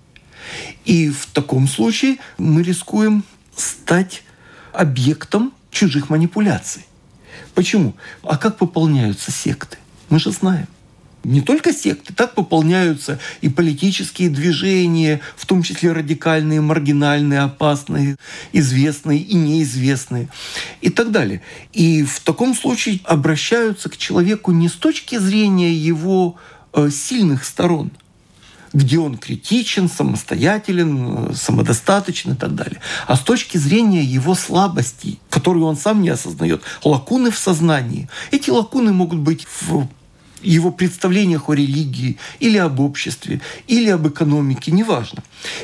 и 0.85 1.09
в 1.09 1.25
таком 1.27 1.67
случае 1.67 2.17
мы 2.37 2.63
рискуем 2.63 3.23
стать 3.55 4.23
объектом 4.73 5.53
чужих 5.71 6.09
манипуляций. 6.09 6.85
Почему? 7.53 7.95
А 8.23 8.37
как 8.37 8.57
пополняются 8.57 9.31
секты? 9.31 9.77
Мы 10.09 10.19
же 10.19 10.31
знаем. 10.31 10.67
Не 11.23 11.41
только 11.41 11.71
секты, 11.71 12.13
так 12.13 12.33
пополняются 12.33 13.19
и 13.41 13.49
политические 13.49 14.29
движения, 14.29 15.21
в 15.35 15.45
том 15.45 15.61
числе 15.61 15.91
радикальные, 15.91 16.61
маргинальные, 16.61 17.41
опасные, 17.41 18.15
известные 18.53 19.19
и 19.19 19.35
неизвестные 19.35 20.29
и 20.81 20.89
так 20.89 21.11
далее. 21.11 21.43
И 21.73 22.03
в 22.03 22.19
таком 22.21 22.55
случае 22.55 23.01
обращаются 23.03 23.89
к 23.89 23.97
человеку 23.97 24.51
не 24.51 24.67
с 24.67 24.73
точки 24.73 25.19
зрения 25.19 25.73
его 25.73 26.37
э, 26.73 26.89
сильных 26.89 27.45
сторон, 27.45 27.91
где 28.73 28.99
он 28.99 29.17
критичен, 29.17 29.89
самостоятелен, 29.89 31.35
самодостаточен 31.35 32.33
и 32.33 32.35
так 32.35 32.55
далее. 32.55 32.79
А 33.07 33.15
с 33.15 33.19
точки 33.19 33.57
зрения 33.57 34.03
его 34.03 34.35
слабостей, 34.35 35.19
которые 35.29 35.63
он 35.63 35.75
сам 35.75 36.01
не 36.01 36.09
осознает, 36.09 36.61
лакуны 36.83 37.31
в 37.31 37.37
сознании, 37.37 38.09
эти 38.31 38.49
лакуны 38.49 38.93
могут 38.93 39.19
быть 39.19 39.45
в 39.61 39.87
его 40.43 40.71
представлениях 40.71 41.49
о 41.49 41.53
религии 41.53 42.17
или 42.39 42.57
об 42.57 42.79
обществе, 42.79 43.41
или 43.67 43.89
об 43.89 44.07
экономике, 44.07 44.71
неважно. 44.71 45.23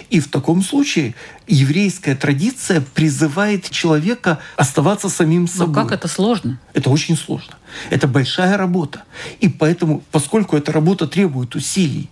И 0.09 0.19
в 0.19 0.27
таком 0.29 0.61
случае 0.61 1.15
еврейская 1.47 2.15
традиция 2.15 2.81
призывает 2.81 3.69
человека 3.69 4.39
оставаться 4.55 5.09
самим 5.09 5.47
собой. 5.47 5.67
Но 5.67 5.73
как 5.73 5.91
это 5.91 6.07
сложно? 6.07 6.59
Это 6.73 6.89
очень 6.89 7.17
сложно. 7.17 7.55
Это 7.89 8.07
большая 8.07 8.57
работа. 8.57 9.03
И 9.39 9.49
поэтому, 9.49 10.03
поскольку 10.11 10.55
эта 10.55 10.71
работа 10.71 11.07
требует 11.07 11.55
усилий, 11.55 12.09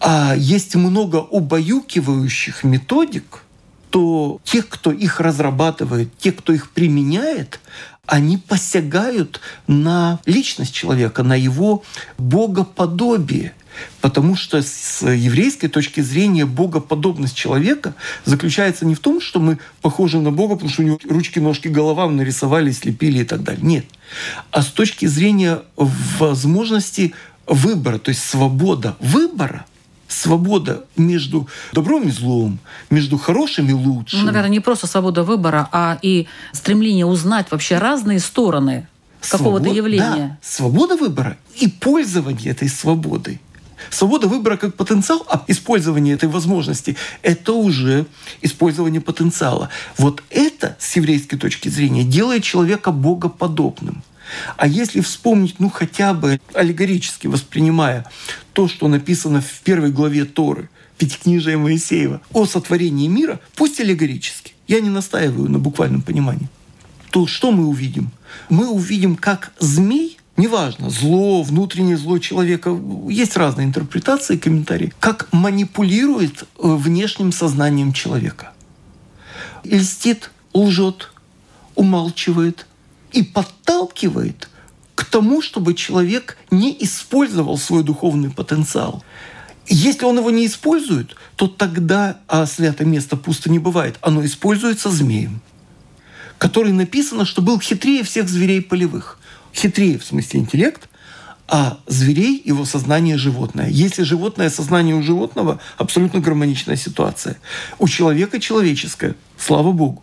а 0.00 0.34
есть 0.36 0.74
много 0.76 1.16
убаюкивающих 1.16 2.64
методик, 2.64 3.42
то 3.90 4.40
те, 4.44 4.62
кто 4.62 4.92
их 4.92 5.20
разрабатывает, 5.20 6.16
те, 6.18 6.32
кто 6.32 6.52
их 6.52 6.70
применяет, 6.70 7.60
они 8.06 8.38
посягают 8.38 9.40
на 9.66 10.20
личность 10.24 10.74
человека, 10.74 11.22
на 11.22 11.34
его 11.34 11.82
богоподобие. 12.16 13.54
Потому 14.00 14.34
что 14.34 14.60
с 14.60 15.06
еврейской 15.06 15.68
точки 15.68 16.00
зрения 16.00 16.46
богоподобность 16.46 17.36
человека 17.36 17.94
заключается 18.24 18.84
не 18.84 18.94
в 18.94 18.98
том, 18.98 19.20
что 19.20 19.38
мы 19.38 19.58
похожи 19.82 20.18
на 20.18 20.32
Бога, 20.32 20.54
потому 20.54 20.70
что 20.70 20.82
у 20.82 20.86
него 20.86 20.98
ручки, 21.08 21.38
ножки, 21.38 21.68
голова 21.68 22.08
нарисовали, 22.08 22.72
слепили 22.72 23.20
и 23.20 23.24
так 23.24 23.44
далее. 23.44 23.64
Нет. 23.64 23.86
А 24.50 24.62
с 24.62 24.66
точки 24.66 25.06
зрения 25.06 25.62
возможности 25.76 27.14
выбора, 27.46 27.98
то 27.98 28.08
есть 28.08 28.22
свобода 28.22 28.96
выбора– 29.00 29.64
свобода 30.08 30.84
между 30.96 31.46
добром 31.72 32.08
и 32.08 32.10
злом, 32.10 32.58
между 32.90 33.18
хорошим 33.18 33.68
и 33.68 33.72
лучшим. 33.72 34.20
Ну, 34.20 34.26
наверное, 34.26 34.50
не 34.50 34.60
просто 34.60 34.86
свобода 34.86 35.22
выбора, 35.22 35.68
а 35.70 35.98
и 36.02 36.26
стремление 36.52 37.06
узнать 37.06 37.50
вообще 37.50 37.78
разные 37.78 38.18
стороны 38.18 38.88
какого-то 39.20 39.68
явления. 39.68 40.28
Да, 40.28 40.38
свобода 40.42 40.96
выбора 40.96 41.36
и 41.56 41.68
пользование 41.68 42.50
этой 42.50 42.68
свободой. 42.68 43.40
Свобода 43.90 44.26
выбора 44.26 44.56
как 44.56 44.74
потенциал, 44.74 45.24
а 45.28 45.44
использование 45.46 46.14
этой 46.14 46.28
возможности– 46.28 46.96
это 47.22 47.52
уже 47.52 48.06
использование 48.42 49.00
потенциала. 49.00 49.68
Вот 49.96 50.22
это, 50.30 50.76
с 50.80 50.96
еврейской 50.96 51.36
точки 51.36 51.68
зрения, 51.68 52.02
делает 52.02 52.42
человека 52.42 52.90
богоподобным. 52.90 54.02
А 54.56 54.66
если 54.66 55.00
вспомнить, 55.00 55.56
ну 55.58 55.70
хотя 55.70 56.14
бы 56.14 56.40
аллегорически 56.54 57.26
воспринимая 57.26 58.06
то, 58.52 58.68
что 58.68 58.88
написано 58.88 59.40
в 59.40 59.60
первой 59.60 59.90
главе 59.90 60.24
Торы, 60.24 60.68
Пятикнижия 60.98 61.56
Моисеева, 61.56 62.20
о 62.32 62.44
сотворении 62.46 63.06
мира, 63.06 63.40
пусть 63.54 63.80
аллегорически, 63.80 64.54
я 64.66 64.80
не 64.80 64.90
настаиваю 64.90 65.48
на 65.48 65.58
буквальном 65.58 66.02
понимании, 66.02 66.48
то 67.10 67.26
что 67.26 67.52
мы 67.52 67.66
увидим? 67.66 68.10
Мы 68.48 68.68
увидим, 68.68 69.16
как 69.16 69.52
змей, 69.58 70.18
неважно, 70.36 70.90
зло, 70.90 71.42
внутреннее 71.42 71.96
зло 71.96 72.18
человека, 72.18 72.76
есть 73.08 73.36
разные 73.36 73.66
интерпретации, 73.66 74.36
комментарии, 74.36 74.92
как 75.00 75.28
манипулирует 75.32 76.42
э, 76.42 76.44
внешним 76.62 77.32
сознанием 77.32 77.92
человека. 77.92 78.52
И 79.64 79.76
льстит, 79.78 80.30
лжет, 80.52 81.10
умалчивает, 81.74 82.66
и 83.12 83.22
подталкивает 83.22 84.48
к 84.94 85.04
тому, 85.04 85.42
чтобы 85.42 85.74
человек 85.74 86.36
не 86.50 86.76
использовал 86.80 87.56
свой 87.56 87.84
духовный 87.84 88.30
потенциал. 88.30 89.04
Если 89.66 90.04
он 90.04 90.18
его 90.18 90.30
не 90.30 90.46
использует, 90.46 91.14
то 91.36 91.46
тогда, 91.46 92.18
а 92.26 92.46
святое 92.46 92.86
место 92.86 93.16
пусто 93.16 93.50
не 93.50 93.58
бывает, 93.58 93.98
оно 94.00 94.24
используется 94.24 94.90
змеем, 94.90 95.40
который 96.38 96.72
написано, 96.72 97.26
что 97.26 97.42
был 97.42 97.60
хитрее 97.60 98.02
всех 98.02 98.28
зверей 98.28 98.62
полевых. 98.62 99.18
Хитрее 99.54 99.98
в 99.98 100.04
смысле 100.04 100.40
интеллект, 100.40 100.88
а 101.48 101.78
зверей 101.86 102.42
его 102.44 102.64
сознание 102.64 103.16
животное. 103.16 103.68
Если 103.68 104.02
животное 104.02 104.50
сознание 104.50 104.94
у 104.94 105.02
животного, 105.02 105.60
абсолютно 105.76 106.20
гармоничная 106.20 106.76
ситуация. 106.76 107.38
У 107.78 107.88
человека 107.88 108.38
человеческое, 108.38 109.14
слава 109.38 109.72
богу. 109.72 110.02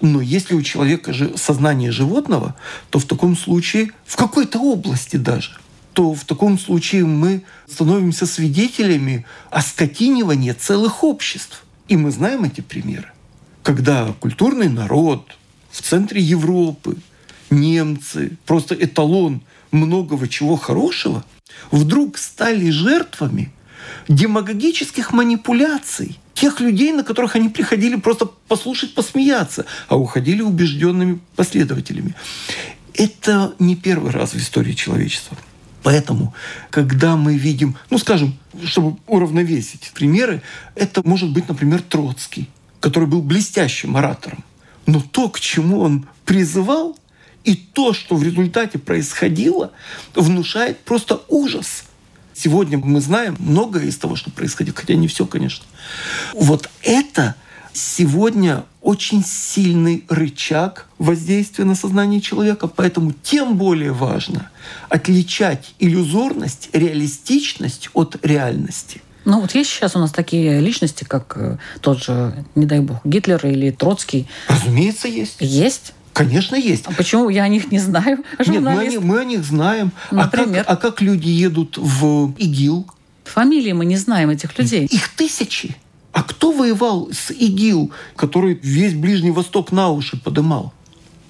Но 0.00 0.20
если 0.20 0.54
у 0.54 0.62
человека 0.62 1.12
же 1.12 1.36
сознание 1.36 1.90
животного, 1.90 2.54
то 2.90 2.98
в 2.98 3.04
таком 3.04 3.36
случае, 3.36 3.92
в 4.04 4.16
какой-то 4.16 4.58
области 4.60 5.16
даже, 5.16 5.58
то 5.92 6.12
в 6.14 6.24
таком 6.24 6.58
случае 6.58 7.04
мы 7.04 7.42
становимся 7.68 8.26
свидетелями 8.26 9.24
оскотинивания 9.50 10.54
целых 10.54 11.04
обществ. 11.04 11.64
И 11.88 11.96
мы 11.96 12.10
знаем 12.10 12.44
эти 12.44 12.60
примеры. 12.60 13.10
когда 13.62 14.12
культурный 14.20 14.68
народ 14.68 15.36
в 15.70 15.80
центре 15.80 16.20
Европы, 16.20 16.98
немцы, 17.50 18.36
просто 18.44 18.74
эталон 18.74 19.40
многого 19.72 20.28
чего 20.28 20.56
хорошего, 20.56 21.24
вдруг 21.70 22.18
стали 22.18 22.70
жертвами 22.70 23.52
демагогических 24.08 25.12
манипуляций 25.12 26.18
тех 26.34 26.60
людей, 26.60 26.92
на 26.92 27.04
которых 27.04 27.36
они 27.36 27.48
приходили 27.48 27.96
просто 27.96 28.26
послушать, 28.48 28.94
посмеяться, 28.94 29.66
а 29.88 29.96
уходили 29.96 30.42
убежденными 30.42 31.20
последователями. 31.36 32.14
Это 32.92 33.54
не 33.58 33.76
первый 33.76 34.10
раз 34.12 34.34
в 34.34 34.38
истории 34.38 34.72
человечества. 34.72 35.36
Поэтому, 35.82 36.34
когда 36.70 37.16
мы 37.16 37.36
видим, 37.36 37.76
ну, 37.90 37.98
скажем, 37.98 38.36
чтобы 38.64 38.96
уравновесить 39.06 39.92
примеры, 39.94 40.42
это 40.74 41.06
может 41.06 41.30
быть, 41.30 41.48
например, 41.48 41.82
Троцкий, 41.82 42.48
который 42.80 43.06
был 43.06 43.22
блестящим 43.22 43.96
оратором. 43.96 44.44
Но 44.86 45.00
то, 45.00 45.28
к 45.28 45.40
чему 45.40 45.80
он 45.80 46.06
призывал, 46.24 46.98
и 47.44 47.54
то, 47.54 47.92
что 47.92 48.16
в 48.16 48.22
результате 48.22 48.78
происходило, 48.78 49.72
внушает 50.14 50.78
просто 50.80 51.20
ужас. 51.28 51.84
Сегодня 52.32 52.78
мы 52.78 53.00
знаем 53.00 53.36
многое 53.38 53.84
из 53.84 53.96
того, 53.96 54.16
что 54.16 54.30
происходило, 54.30 54.74
хотя 54.74 54.94
не 54.94 55.06
все, 55.06 55.26
конечно. 55.26 55.64
Вот 56.34 56.68
это 56.82 57.34
сегодня 57.72 58.64
очень 58.80 59.24
сильный 59.24 60.04
рычаг 60.08 60.86
воздействия 60.98 61.64
на 61.64 61.74
сознание 61.74 62.20
человека, 62.20 62.68
поэтому 62.68 63.12
тем 63.22 63.56
более 63.56 63.92
важно 63.92 64.50
отличать 64.88 65.74
иллюзорность, 65.78 66.68
реалистичность 66.72 67.88
от 67.94 68.16
реальности. 68.22 69.00
Ну 69.24 69.40
вот 69.40 69.54
есть 69.54 69.70
сейчас 69.70 69.96
у 69.96 69.98
нас 69.98 70.12
такие 70.12 70.60
личности, 70.60 71.04
как 71.04 71.32
э, 71.36 71.56
тот 71.80 72.02
же, 72.02 72.44
не 72.54 72.66
дай 72.66 72.80
бог, 72.80 72.98
Гитлер 73.04 73.44
или 73.46 73.70
Троцкий. 73.70 74.28
Разумеется, 74.48 75.08
есть. 75.08 75.36
Есть. 75.40 75.94
Конечно, 76.12 76.54
есть. 76.54 76.84
А 76.86 76.92
почему 76.92 77.28
я 77.30 77.42
о 77.44 77.48
них 77.48 77.72
не 77.72 77.78
знаю? 77.78 78.18
Нет, 78.46 78.62
мы 78.62 78.78
о, 78.78 78.84
них, 78.84 79.00
мы 79.00 79.20
о 79.20 79.24
них 79.24 79.44
знаем. 79.44 79.92
Например? 80.10 80.60
А 80.60 80.74
как, 80.74 80.86
а 80.86 80.90
как 80.90 81.00
люди 81.00 81.28
едут 81.28 81.78
в 81.78 82.34
ИГИЛ? 82.36 82.86
Фамилии 83.24 83.72
мы 83.72 83.84
не 83.84 83.96
знаем 83.96 84.30
этих 84.30 84.58
людей. 84.58 84.86
Их 84.86 85.08
тысячи. 85.08 85.76
А 86.12 86.22
кто 86.22 86.52
воевал 86.52 87.08
с 87.12 87.30
ИГИЛ, 87.32 87.90
который 88.14 88.54
весь 88.62 88.94
Ближний 88.94 89.32
Восток 89.32 89.72
на 89.72 89.88
уши 89.90 90.16
подымал? 90.16 90.72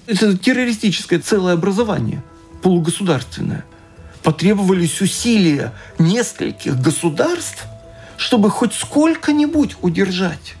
Это 0.05 0.37
террористическое 0.37 1.19
целое 1.19 1.53
образование, 1.53 2.23
полугосударственное. 2.61 3.65
Потребовались 4.21 5.01
усилия 5.01 5.73
нескольких 5.97 6.79
государств, 6.79 7.65
чтобы 8.17 8.49
хоть 8.51 8.73
сколько-нибудь 8.73 9.77
удержать. 9.81 10.55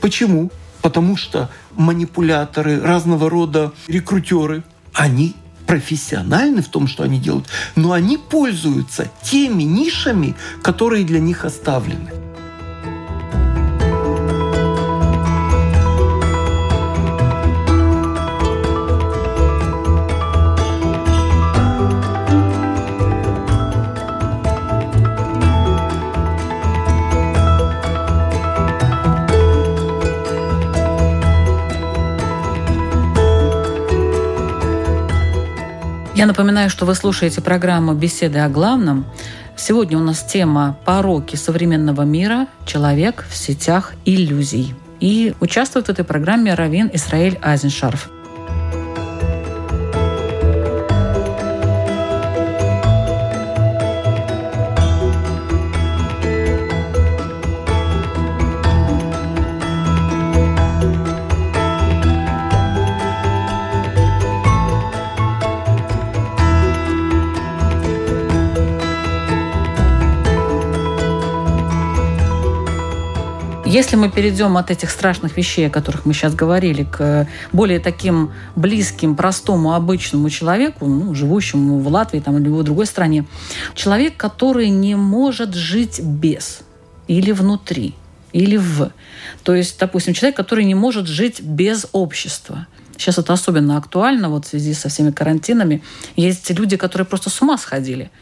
Почему? 0.00 0.50
Потому 0.82 1.16
что 1.16 1.50
манипуляторы, 1.72 2.80
разного 2.80 3.30
рода 3.30 3.72
рекрутеры, 3.88 4.62
они 4.92 5.34
профессиональны 5.66 6.62
в 6.62 6.68
том, 6.68 6.86
что 6.86 7.02
они 7.02 7.18
делают, 7.18 7.48
но 7.76 7.92
они 7.92 8.18
пользуются 8.18 9.10
теми 9.22 9.62
нишами, 9.62 10.34
которые 10.62 11.04
для 11.04 11.20
них 11.20 11.44
оставлены. 11.44 12.23
Напоминаю, 36.34 36.68
что 36.68 36.84
вы 36.84 36.96
слушаете 36.96 37.40
программу 37.40 37.94
«Беседы 37.94 38.40
о 38.40 38.48
главном». 38.48 39.06
Сегодня 39.56 39.96
у 39.96 40.00
нас 40.00 40.24
тема 40.24 40.76
«Пороки 40.84 41.36
современного 41.36 42.02
мира. 42.02 42.48
Человек 42.66 43.24
в 43.30 43.36
сетях 43.36 43.92
иллюзий». 44.04 44.74
И 44.98 45.32
участвует 45.38 45.86
в 45.86 45.90
этой 45.90 46.04
программе 46.04 46.52
Равин 46.54 46.90
Исраиль 46.92 47.38
Айзеншарф. 47.40 48.10
Если 73.74 73.96
мы 73.96 74.08
перейдем 74.08 74.56
от 74.56 74.70
этих 74.70 74.88
страшных 74.88 75.36
вещей, 75.36 75.66
о 75.66 75.70
которых 75.70 76.06
мы 76.06 76.14
сейчас 76.14 76.32
говорили, 76.32 76.84
к 76.84 77.26
более 77.50 77.80
таким 77.80 78.30
близким, 78.54 79.16
простому, 79.16 79.74
обычному 79.74 80.30
человеку, 80.30 80.86
ну, 80.86 81.12
живущему 81.12 81.80
в 81.80 81.88
Латвии 81.88 82.20
там, 82.20 82.38
или 82.38 82.48
в 82.48 82.62
другой 82.62 82.86
стране, 82.86 83.24
человек, 83.74 84.16
который 84.16 84.68
не 84.68 84.94
может 84.94 85.54
жить 85.54 86.00
без 86.00 86.60
или 87.08 87.32
внутри, 87.32 87.96
или 88.32 88.56
в. 88.56 88.92
То 89.42 89.56
есть, 89.56 89.76
допустим, 89.80 90.14
человек, 90.14 90.36
который 90.36 90.64
не 90.64 90.76
может 90.76 91.08
жить 91.08 91.42
без 91.42 91.88
общества. 91.90 92.68
Сейчас 92.96 93.18
это 93.18 93.32
особенно 93.32 93.76
актуально 93.76 94.28
вот 94.28 94.44
в 94.44 94.50
связи 94.50 94.72
со 94.72 94.88
всеми 94.88 95.10
карантинами. 95.10 95.82
Есть 96.14 96.48
люди, 96.50 96.76
которые 96.76 97.06
просто 97.06 97.28
с 97.28 97.42
ума 97.42 97.58
сходили– 97.58 98.12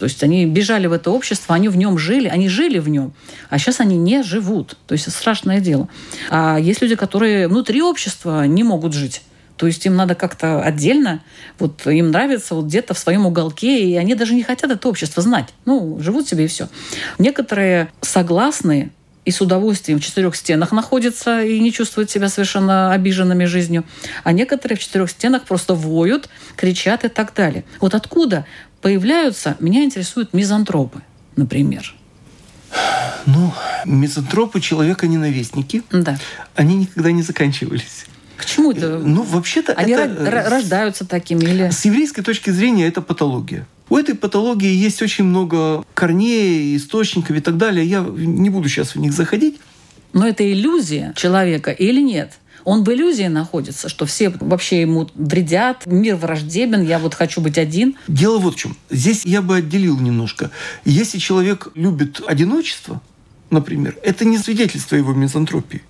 то 0.00 0.04
есть 0.04 0.22
они 0.22 0.46
бежали 0.46 0.86
в 0.86 0.92
это 0.92 1.10
общество, 1.10 1.54
они 1.54 1.68
в 1.68 1.76
нем 1.76 1.98
жили, 1.98 2.26
они 2.26 2.48
жили 2.48 2.78
в 2.78 2.88
нем, 2.88 3.12
а 3.50 3.58
сейчас 3.58 3.80
они 3.80 3.98
не 3.98 4.22
живут. 4.22 4.78
То 4.86 4.94
есть 4.94 5.06
это 5.06 5.14
страшное 5.14 5.60
дело. 5.60 5.90
А 6.30 6.56
есть 6.58 6.80
люди, 6.80 6.94
которые 6.94 7.48
внутри 7.48 7.82
общества 7.82 8.46
не 8.46 8.64
могут 8.64 8.94
жить. 8.94 9.20
То 9.58 9.66
есть 9.66 9.84
им 9.84 9.96
надо 9.96 10.14
как-то 10.14 10.62
отдельно, 10.62 11.22
вот 11.58 11.86
им 11.86 12.12
нравится 12.12 12.54
вот 12.54 12.64
где-то 12.64 12.94
в 12.94 12.98
своем 12.98 13.26
уголке, 13.26 13.84
и 13.84 13.94
они 13.96 14.14
даже 14.14 14.32
не 14.32 14.42
хотят 14.42 14.70
это 14.70 14.88
общество 14.88 15.22
знать. 15.22 15.50
Ну, 15.66 15.98
живут 16.00 16.26
себе 16.26 16.46
и 16.46 16.48
все. 16.48 16.70
Некоторые 17.18 17.92
согласны 18.00 18.92
и 19.26 19.30
с 19.30 19.40
удовольствием 19.40 20.00
в 20.00 20.02
четырех 20.02 20.34
стенах 20.34 20.72
находятся 20.72 21.42
и 21.42 21.60
не 21.60 21.72
чувствуют 21.72 22.10
себя 22.10 22.28
совершенно 22.28 22.92
обиженными 22.92 23.44
жизнью. 23.44 23.84
А 24.24 24.32
некоторые 24.32 24.78
в 24.78 24.80
четырех 24.80 25.10
стенах 25.10 25.44
просто 25.44 25.74
воют, 25.74 26.30
кричат 26.56 27.04
и 27.04 27.08
так 27.08 27.34
далее. 27.34 27.64
Вот 27.80 27.94
откуда 27.94 28.46
появляются, 28.80 29.56
меня 29.60 29.84
интересуют 29.84 30.32
мизантропы, 30.32 31.02
например. 31.36 31.94
Ну, 33.26 33.52
мизантропы 33.84 34.60
человека-ненавистники. 34.60 35.82
Да. 35.90 36.18
Они 36.54 36.76
никогда 36.76 37.12
не 37.12 37.22
заканчивались. 37.22 38.06
К 38.36 38.46
чему 38.46 38.72
это? 38.72 38.98
Ну, 38.98 39.22
вообще-то 39.22 39.74
Они 39.74 39.92
это... 39.92 40.48
рождаются 40.48 41.04
такими 41.04 41.44
или... 41.44 41.70
С 41.70 41.84
еврейской 41.84 42.22
точки 42.22 42.50
зрения 42.50 42.86
это 42.86 43.02
патология. 43.02 43.66
У 43.90 43.96
этой 43.98 44.14
патологии 44.14 44.72
есть 44.72 45.02
очень 45.02 45.24
много 45.24 45.84
корней, 45.94 46.76
источников 46.76 47.36
и 47.36 47.40
так 47.40 47.56
далее. 47.56 47.84
Я 47.84 48.00
не 48.00 48.48
буду 48.48 48.68
сейчас 48.68 48.94
в 48.94 49.00
них 49.00 49.12
заходить. 49.12 49.60
Но 50.12 50.26
это 50.26 50.50
иллюзия 50.50 51.12
человека 51.16 51.70
или 51.70 52.00
нет? 52.00 52.38
Он 52.64 52.84
в 52.84 52.92
иллюзии 52.92 53.26
находится, 53.26 53.88
что 53.88 54.06
все 54.06 54.30
вообще 54.40 54.82
ему 54.82 55.08
вредят, 55.14 55.86
мир 55.86 56.16
враждебен, 56.16 56.82
я 56.82 56.98
вот 56.98 57.14
хочу 57.14 57.40
быть 57.40 57.58
один. 57.58 57.96
Дело 58.08 58.38
вот 58.38 58.54
в 58.54 58.58
чем. 58.58 58.76
Здесь 58.90 59.24
я 59.24 59.42
бы 59.42 59.56
отделил 59.56 59.98
немножко. 59.98 60.50
Если 60.84 61.18
человек 61.18 61.68
любит 61.74 62.20
одиночество, 62.26 63.00
например, 63.50 63.96
это 64.02 64.24
не 64.24 64.38
свидетельство 64.38 64.96
его 64.96 65.12
мизантропии. 65.12 65.82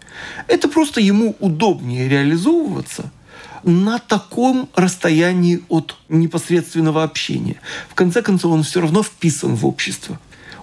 Это 0.47 0.69
просто 0.69 1.01
ему 1.01 1.37
удобнее 1.41 2.09
реализовываться 2.09 3.11
на 3.63 3.99
таком 3.99 4.69
расстоянии 4.75 5.63
от 5.69 5.97
непосредственного 6.09 7.03
общения. 7.03 7.61
В 7.89 7.95
конце 7.95 8.23
концов, 8.23 8.53
он 8.53 8.63
все 8.63 8.81
равно 8.81 9.03
вписан 9.03 9.55
в 9.55 9.67
общество 9.67 10.19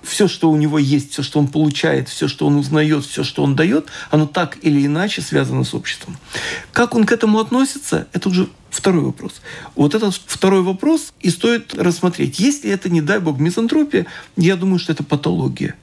все, 0.08 0.28
что 0.28 0.50
у 0.50 0.56
него 0.56 0.80
есть, 0.80 1.12
все, 1.12 1.24
что 1.24 1.40
он 1.40 1.48
получает, 1.48 2.10
все, 2.10 2.28
что 2.28 2.48
он 2.48 2.56
узнает, 2.56 3.06
все, 3.06 3.24
что 3.24 3.44
он 3.44 3.56
дает, 3.56 3.88
оно 4.10 4.26
так 4.26 4.58
или 4.62 4.86
иначе 4.86 5.22
связано 5.22 5.64
с 5.64 5.74
обществом. 5.74 6.18
Как 6.72 6.96
он 6.96 7.06
к 7.06 7.12
этому 7.12 7.40
относится, 7.40 8.08
это 8.14 8.30
уже 8.30 8.48
второй 8.70 9.04
вопрос. 9.04 9.42
Вот 9.76 9.96
этот 9.96 10.20
второй 10.26 10.62
вопрос 10.62 11.14
и 11.20 11.30
стоит 11.30 11.74
рассмотреть. 11.74 12.40
Если 12.40 12.70
это, 12.72 12.90
не 12.90 13.02
дай 13.02 13.20
бог, 13.20 13.40
мизантропия, 13.40 14.06
я 14.36 14.56
думаю, 14.56 14.80
что 14.80 14.94
это 14.94 15.04
патология. 15.04 15.76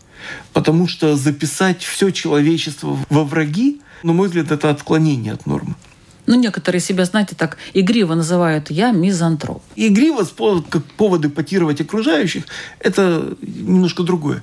Потому 0.53 0.89
что 0.89 1.17
записать 1.17 1.83
все 1.83 2.11
человечество 2.11 2.99
во 3.11 3.25
враги, 3.25 3.81
на 4.03 4.13
мой 4.13 4.29
взгляд, 4.29 4.51
это 4.51 4.71
отклонение 4.71 5.35
от 5.35 5.47
нормы. 5.47 5.75
Ну, 6.27 6.37
некоторые 6.37 6.81
себя, 6.81 7.05
знаете, 7.05 7.35
так 7.37 7.59
игриво 7.75 8.15
называют 8.15 8.71
«я 8.71 8.93
мизантроп». 8.93 9.63
Игриво, 9.77 10.25
как 10.71 10.85
поводы 10.97 11.29
потировать 11.29 11.81
окружающих, 11.81 12.45
это 12.81 13.37
немножко 13.43 14.03
другое. 14.03 14.43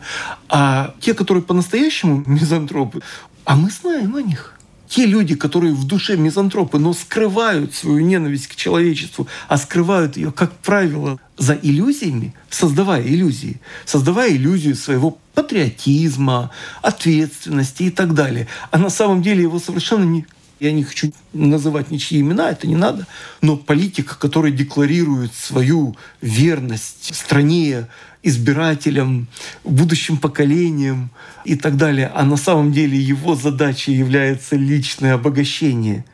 А 0.50 0.94
те, 1.00 1.14
которые 1.14 1.44
по-настоящему 1.44 2.24
мизантропы, 2.28 3.02
а 3.46 3.56
мы 3.56 3.70
знаем 3.72 4.16
о 4.16 4.22
них. 4.22 4.54
те 4.88 5.06
люди, 5.06 5.36
которые 5.36 5.74
в 5.74 5.88
душе 5.88 6.18
мизантропы, 6.18 6.78
но 6.78 6.94
скрывают 6.94 7.74
свою 7.74 8.00
ненависть 8.06 8.48
к 8.48 8.56
человечеству, 8.56 9.28
а 9.48 9.58
скрывают 9.58 10.18
ее, 10.18 10.32
как 10.32 10.52
правило, 10.52 11.18
за 11.38 11.54
иллюзиями, 11.54 12.36
создавая 12.50 13.02
иллюзии, 13.02 13.62
создавая 13.86 14.32
иллюзию 14.32 14.76
своего 14.76 15.18
патриотизма, 15.34 16.52
ответственности 16.82 17.84
и 17.84 17.90
так 17.90 18.14
далее. 18.14 18.48
А 18.70 18.78
на 18.78 18.90
самом 18.90 19.22
деле 19.22 19.44
его 19.44 19.60
совершенно 19.60 20.04
не 20.04 20.26
я 20.62 20.72
не 20.72 20.84
хочу 20.84 21.12
называть 21.34 21.90
ничьи 21.90 22.22
имена, 22.22 22.52
это 22.52 22.68
не 22.68 22.76
надо. 22.76 23.08
Но 23.42 23.58
политика, 23.58 24.16
который 24.16 24.52
декларирует 24.52 25.34
свою 25.34 25.96
верность 26.22 27.16
стране, 27.16 27.88
избирателям, 28.22 29.28
будущим 29.64 30.18
поколениям 30.18 31.10
и 31.46 31.56
так 31.56 31.78
далее, 31.78 32.12
а 32.14 32.24
на 32.24 32.38
самом 32.38 32.72
деле 32.72 32.96
его 32.96 33.36
задачей 33.36 33.94
является 33.94 34.56
личное 34.56 35.16
обогащение. 35.16 36.06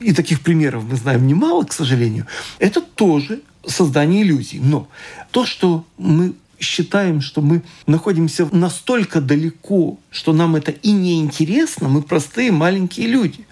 И 0.00 0.12
таких 0.12 0.40
примеров 0.40 0.82
мы 0.82 0.96
знаем 0.96 1.28
немало, 1.28 1.62
к 1.62 1.72
сожалению. 1.72 2.26
Это 2.58 2.80
тоже 2.80 3.42
создание 3.64 4.22
иллюзий. 4.22 4.58
Но 4.58 4.88
то, 5.30 5.46
что 5.46 5.86
мы 5.96 6.34
считаем, 6.58 7.20
что 7.20 7.40
мы 7.40 7.62
находимся 7.86 8.48
настолько 8.50 9.20
далеко, 9.20 10.00
что 10.10 10.32
нам 10.32 10.56
это 10.56 10.72
и 10.72 10.90
не 10.90 11.20
интересно, 11.20 11.88
мы 11.88 12.02
простые 12.02 12.50
маленькие 12.50 13.06
люди. 13.06 13.46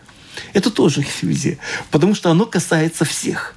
Это 0.53 0.71
тоже 0.71 1.05
иллюзия, 1.23 1.59
потому 1.91 2.15
что 2.15 2.31
оно 2.31 2.47
касается 2.47 3.05
всех. 3.05 3.55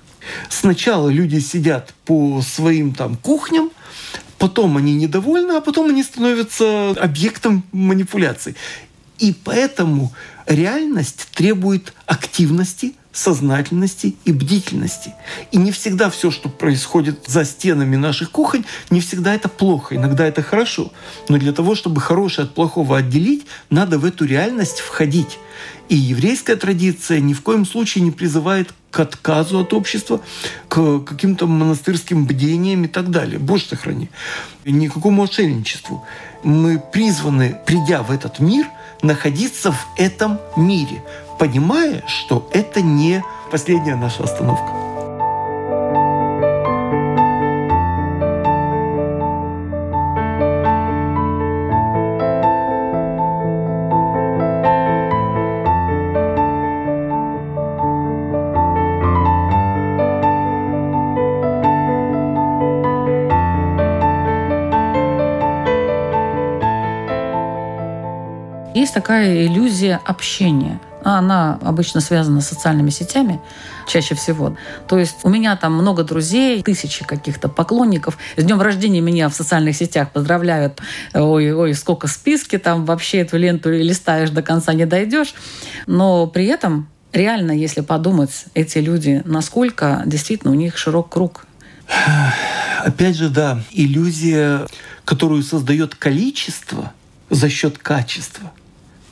Сначала 0.49 1.09
люди 1.09 1.39
сидят 1.39 1.93
по 2.05 2.41
своим 2.41 2.93
там 2.93 3.15
кухням, 3.17 3.71
потом 4.37 4.77
они 4.77 4.93
недовольны, 4.95 5.53
а 5.53 5.61
потом 5.61 5.89
они 5.89 6.03
становятся 6.03 6.91
объектом 6.91 7.63
манипуляций. 7.71 8.55
И 9.19 9.33
поэтому 9.43 10.13
реальность 10.47 11.27
требует 11.33 11.93
активности, 12.05 12.95
сознательности 13.13 14.15
и 14.25 14.33
бдительности. 14.33 15.13
И 15.51 15.57
не 15.57 15.71
всегда 15.71 16.09
все, 16.09 16.31
что 16.31 16.49
происходит 16.49 17.23
за 17.27 17.45
стенами 17.45 17.95
наших 17.95 18.31
кухонь, 18.31 18.65
не 18.89 18.99
всегда 18.99 19.35
это 19.35 19.47
плохо, 19.47 19.95
иногда 19.95 20.25
это 20.25 20.41
хорошо. 20.41 20.91
Но 21.29 21.37
для 21.37 21.53
того, 21.53 21.75
чтобы 21.75 22.01
хорошее 22.01 22.45
от 22.45 22.55
плохого 22.55 22.97
отделить, 22.97 23.45
надо 23.69 23.99
в 23.99 24.05
эту 24.05 24.25
реальность 24.25 24.79
входить. 24.79 25.37
И 25.89 25.95
еврейская 25.95 26.55
традиция 26.55 27.19
ни 27.19 27.33
в 27.33 27.41
коем 27.41 27.65
случае 27.65 28.03
не 28.03 28.11
призывает 28.11 28.73
к 28.89 28.99
отказу 28.99 29.59
от 29.59 29.73
общества, 29.73 30.21
к 30.67 30.99
каким-то 30.99 31.45
монастырским 31.45 32.25
бдениям 32.25 32.85
и 32.85 32.87
так 32.87 33.11
далее. 33.11 33.37
Боже 33.37 33.65
сохрани. 33.65 34.09
Никакому 34.65 35.23
отшельничеству. 35.23 36.05
Мы 36.43 36.79
призваны, 36.79 37.57
придя 37.65 38.01
в 38.01 38.11
этот 38.11 38.39
мир, 38.39 38.65
находиться 39.01 39.71
в 39.71 39.87
этом 39.97 40.39
мире, 40.55 41.03
понимая, 41.43 42.01
что 42.07 42.47
это 42.51 42.81
не 42.81 43.21
последняя 43.51 43.97
наша 43.97 44.23
остановка. 44.23 44.71
Есть 68.73 68.93
такая 68.93 69.45
иллюзия 69.45 69.99
общения. 70.05 70.79
Она 71.03 71.59
обычно 71.61 72.01
связана 72.01 72.41
с 72.41 72.47
социальными 72.47 72.89
сетями 72.89 73.39
чаще 73.87 74.15
всего. 74.15 74.57
То 74.87 74.97
есть 74.97 75.17
у 75.23 75.29
меня 75.29 75.55
там 75.57 75.73
много 75.73 76.03
друзей, 76.03 76.63
тысячи 76.63 77.05
каких-то 77.05 77.49
поклонников. 77.49 78.17
С 78.37 78.43
днем 78.43 78.61
рождения 78.61 79.01
меня 79.01 79.29
в 79.29 79.33
социальных 79.33 79.75
сетях 79.75 80.11
поздравляют. 80.11 80.81
Ой, 81.13 81.51
ой, 81.53 81.73
сколько 81.73 82.07
списки 82.07 82.57
там 82.57 82.85
вообще 82.85 83.19
эту 83.19 83.37
ленту 83.37 83.69
листаешь 83.69 84.29
до 84.29 84.41
конца 84.41 84.73
не 84.73 84.85
дойдешь. 84.85 85.33
Но 85.85 86.27
при 86.27 86.45
этом 86.45 86.87
реально, 87.11 87.51
если 87.51 87.81
подумать, 87.81 88.45
эти 88.53 88.77
люди, 88.77 89.21
насколько 89.25 90.03
действительно 90.05 90.51
у 90.51 90.55
них 90.55 90.77
широк 90.77 91.09
круг. 91.09 91.45
Опять 92.85 93.17
же, 93.17 93.29
да, 93.29 93.61
иллюзия, 93.71 94.67
которую 95.05 95.43
создает 95.43 95.95
количество 95.95 96.93
за 97.29 97.49
счет 97.49 97.77
качества– 97.77 98.51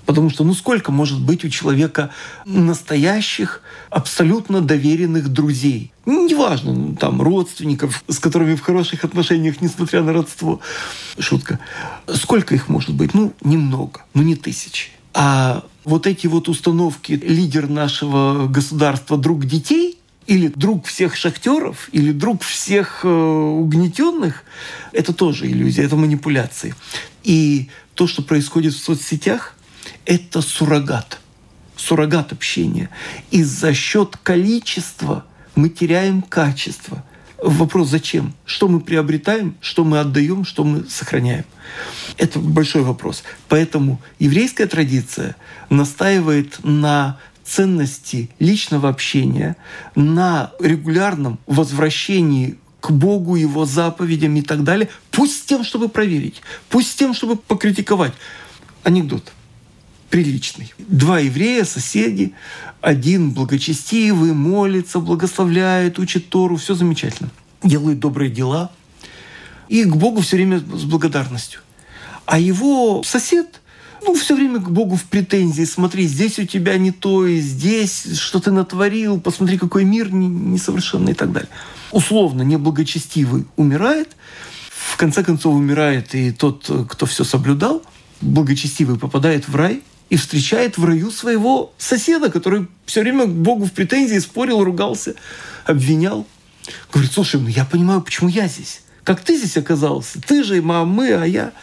Потому 0.05 0.29
что 0.29 0.43
ну 0.43 0.53
сколько 0.53 0.91
может 0.91 1.21
быть 1.21 1.45
у 1.45 1.49
человека 1.49 2.09
настоящих, 2.45 3.61
абсолютно 3.89 4.61
доверенных 4.61 5.29
друзей? 5.29 5.91
Неважно, 6.05 6.73
ну, 6.73 6.95
там 6.95 7.21
родственников, 7.21 8.03
с 8.07 8.19
которыми 8.19 8.55
в 8.55 8.61
хороших 8.61 9.03
отношениях, 9.03 9.61
несмотря 9.61 10.01
на 10.01 10.13
родство. 10.13 10.59
Шутка. 11.19 11.59
Сколько 12.07 12.55
их 12.55 12.69
может 12.69 12.93
быть? 12.93 13.13
Ну, 13.13 13.33
немного, 13.43 14.01
ну 14.13 14.23
не 14.23 14.35
тысячи. 14.35 14.89
А 15.13 15.63
вот 15.83 16.07
эти 16.07 16.27
вот 16.27 16.49
установки 16.49 17.13
лидер 17.13 17.69
нашего 17.69 18.47
государства 18.47 19.17
друг 19.17 19.45
детей 19.45 19.97
или 20.27 20.47
друг 20.47 20.85
всех 20.85 21.15
шахтеров, 21.15 21.89
или 21.91 22.11
друг 22.11 22.43
всех 22.43 23.01
э, 23.03 23.07
угнетенных, 23.07 24.43
это 24.93 25.13
тоже 25.13 25.47
иллюзия, 25.47 25.83
это 25.83 25.95
манипуляции. 25.95 26.75
И 27.23 27.69
то, 27.95 28.07
что 28.07 28.21
происходит 28.21 28.73
в 28.73 28.83
соцсетях, 28.83 29.55
это 30.05 30.41
суррогат, 30.41 31.19
суррогат 31.75 32.31
общения. 32.31 32.89
И 33.29 33.43
за 33.43 33.73
счет 33.73 34.17
количества 34.21 35.25
мы 35.55 35.69
теряем 35.69 36.21
качество. 36.21 37.03
Вопрос 37.37 37.89
зачем? 37.89 38.33
Что 38.45 38.67
мы 38.67 38.79
приобретаем, 38.81 39.55
что 39.61 39.83
мы 39.83 39.99
отдаем, 39.99 40.45
что 40.45 40.63
мы 40.63 40.85
сохраняем? 40.87 41.45
Это 42.17 42.39
большой 42.39 42.83
вопрос. 42.83 43.23
Поэтому 43.47 43.99
еврейская 44.19 44.67
традиция 44.67 45.35
настаивает 45.69 46.63
на 46.63 47.17
ценности 47.43 48.29
личного 48.37 48.89
общения, 48.89 49.55
на 49.95 50.51
регулярном 50.59 51.39
возвращении 51.47 52.57
к 52.79 52.91
Богу, 52.91 53.35
Его 53.35 53.65
заповедям 53.65 54.35
и 54.35 54.41
так 54.41 54.63
далее, 54.63 54.89
пусть 55.09 55.39
с 55.39 55.41
тем, 55.41 55.63
чтобы 55.63 55.89
проверить, 55.89 56.41
пусть 56.69 56.91
с 56.91 56.95
тем, 56.95 57.13
чтобы 57.13 57.35
покритиковать. 57.35 58.13
Анекдот 58.83 59.31
приличный. 60.11 60.73
Два 60.77 61.19
еврея, 61.19 61.63
соседи, 61.63 62.33
один 62.81 63.31
благочестивый, 63.31 64.33
молится, 64.33 64.99
благословляет, 64.99 65.97
учит 65.97 66.29
Тору, 66.29 66.57
все 66.57 66.75
замечательно. 66.75 67.31
Делает 67.63 67.99
добрые 67.99 68.29
дела. 68.29 68.71
И 69.69 69.85
к 69.85 69.95
Богу 69.95 70.21
все 70.21 70.35
время 70.35 70.59
с 70.59 70.83
благодарностью. 70.83 71.61
А 72.25 72.37
его 72.37 73.01
сосед, 73.03 73.61
ну, 74.03 74.15
все 74.15 74.35
время 74.35 74.59
к 74.59 74.69
Богу 74.69 74.95
в 74.97 75.05
претензии. 75.05 75.63
Смотри, 75.63 76.07
здесь 76.07 76.39
у 76.39 76.45
тебя 76.45 76.77
не 76.77 76.91
то, 76.91 77.25
и 77.25 77.39
здесь 77.39 78.17
что 78.17 78.39
ты 78.39 78.51
натворил, 78.51 79.19
посмотри, 79.21 79.57
какой 79.57 79.85
мир 79.85 80.11
несовершенный 80.11 81.13
и 81.13 81.15
так 81.15 81.31
далее. 81.31 81.49
Условно, 81.91 82.41
неблагочестивый 82.41 83.45
умирает, 83.55 84.09
в 84.69 84.97
конце 84.97 85.23
концов 85.23 85.55
умирает 85.55 86.13
и 86.15 86.31
тот, 86.31 86.69
кто 86.89 87.05
все 87.05 87.23
соблюдал, 87.23 87.81
благочестивый 88.19 88.97
попадает 88.97 89.47
в 89.47 89.55
рай, 89.55 89.81
и 90.11 90.17
встречает 90.17 90.77
в 90.77 90.83
раю 90.83 91.09
своего 91.09 91.73
соседа, 91.77 92.29
который 92.29 92.67
все 92.85 92.99
время 92.99 93.25
к 93.25 93.29
Богу 93.29 93.63
в 93.63 93.71
претензии 93.71 94.19
спорил, 94.19 94.61
ругался, 94.61 95.15
обвинял. 95.65 96.27
Говорит, 96.91 97.13
слушай, 97.13 97.39
ну 97.39 97.47
я 97.47 97.63
понимаю, 97.63 98.01
почему 98.01 98.27
я 98.27 98.47
здесь. 98.47 98.81
Как 99.05 99.21
ты 99.21 99.37
здесь 99.37 99.55
оказался? 99.55 100.21
Ты 100.21 100.43
же, 100.43 100.61
мама, 100.61 100.85
мы, 100.85 101.13
а 101.13 101.23
я. 101.23 101.53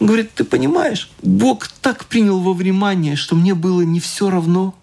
Он 0.00 0.08
говорит, 0.08 0.32
ты 0.34 0.42
понимаешь, 0.42 1.08
Бог 1.22 1.68
так 1.68 2.06
принял 2.06 2.40
во 2.40 2.52
внимание, 2.52 3.14
что 3.14 3.36
мне 3.36 3.54
было 3.54 3.82
не 3.82 4.00
все 4.00 4.28
равно, 4.28 4.74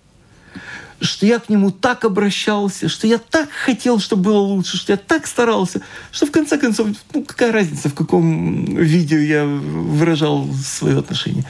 что 1.02 1.26
я 1.26 1.40
к 1.40 1.50
нему 1.50 1.70
так 1.70 2.06
обращался, 2.06 2.88
что 2.88 3.08
я 3.08 3.18
так 3.18 3.50
хотел, 3.52 4.00
чтобы 4.00 4.24
было 4.24 4.38
лучше, 4.38 4.78
что 4.78 4.94
я 4.94 4.98
так 4.98 5.28
старался, 5.28 5.82
что 6.14 6.28
в 6.28 6.32
конце 6.32 6.58
концов, 6.58 6.88
ну 7.14 7.26
какая 7.26 7.52
разница, 7.52 7.90
в 7.90 7.94
каком 7.94 8.74
виде 8.78 9.22
я 9.26 9.44
выражал 9.46 10.48
свое 10.54 11.00
отношение. 11.00 11.44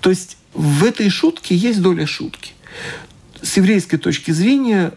То 0.00 0.10
есть 0.10 0.36
в 0.54 0.84
этой 0.84 1.08
шутке 1.08 1.54
есть 1.54 1.80
доля 1.80 2.06
шутки. 2.06 2.52
С 3.42 3.56
еврейской 3.56 3.96
точки 3.96 4.30
зрения 4.30 4.92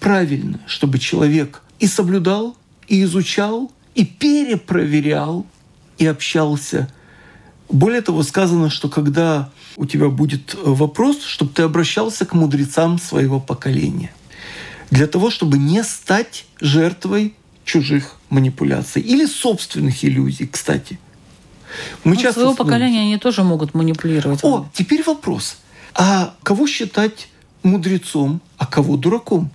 правильно, 0.00 0.60
чтобы 0.66 0.98
человек 0.98 1.62
и 1.78 1.86
соблюдал, 1.86 2.56
и 2.88 3.02
изучал, 3.02 3.72
и 3.94 4.04
перепроверял, 4.04 5.46
и 5.98 6.06
общался. 6.06 6.92
Более 7.68 8.00
того, 8.00 8.22
сказано, 8.22 8.70
что 8.70 8.88
когда 8.88 9.50
у 9.76 9.86
тебя 9.86 10.08
будет 10.08 10.54
вопрос, 10.62 11.22
чтобы 11.22 11.52
ты 11.52 11.62
обращался 11.62 12.26
к 12.26 12.34
мудрецам 12.34 12.98
своего 12.98 13.40
поколения. 13.40 14.12
Для 14.90 15.06
того, 15.06 15.30
чтобы 15.30 15.56
не 15.56 15.82
стать 15.82 16.44
жертвой 16.60 17.34
чужих 17.64 18.16
манипуляций 18.28 19.00
или 19.00 19.24
собственных 19.26 20.04
иллюзий, 20.04 20.46
кстати– 20.46 20.98
мы 22.04 22.14
ну, 22.14 22.20
часто 22.20 22.40
своего 22.40 22.54
поколения 22.54 23.00
они 23.00 23.18
тоже 23.18 23.42
могут 23.42 23.74
манипулировать. 23.74 24.40
О, 24.42 24.68
теперь 24.72 25.02
вопрос. 25.02 25.56
А 25.94 26.34
кого 26.42 26.66
считать 26.66 27.28
мудрецом, 27.62 28.40
а 28.58 28.66
кого 28.66 28.96
дураком. 28.96 29.50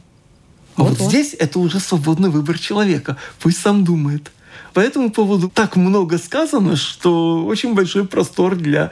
А 0.75 0.83
вот, 0.83 0.97
вот 0.99 1.09
здесь 1.09 1.35
это 1.37 1.59
уже 1.59 1.79
свободный 1.79 2.29
выбор 2.29 2.59
человека. 2.59 3.17
Пусть 3.39 3.59
сам 3.59 3.83
думает. 3.83 4.31
По 4.73 4.79
этому 4.79 5.09
поводу 5.09 5.49
так 5.49 5.75
много 5.75 6.17
сказано, 6.19 6.75
что 6.75 7.45
очень 7.45 7.73
большой 7.73 8.05
простор 8.05 8.55
для 8.55 8.91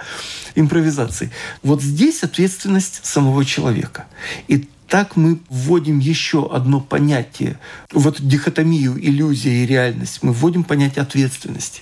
импровизации. 0.56 1.32
Вот 1.62 1.82
здесь 1.82 2.24
ответственность 2.24 3.06
самого 3.06 3.46
человека. 3.46 4.08
И 4.48 4.68
так 4.88 5.16
мы 5.16 5.40
вводим 5.50 6.00
еще 6.00 6.50
одно 6.52 6.80
понятие 6.80 7.60
в 7.92 8.08
эту 8.08 8.24
дихотомию 8.24 8.98
иллюзия 8.98 9.64
и 9.64 9.68
реальность. 9.68 10.20
Мы 10.22 10.32
вводим 10.32 10.64
понятие 10.64 11.04
ответственности. 11.04 11.82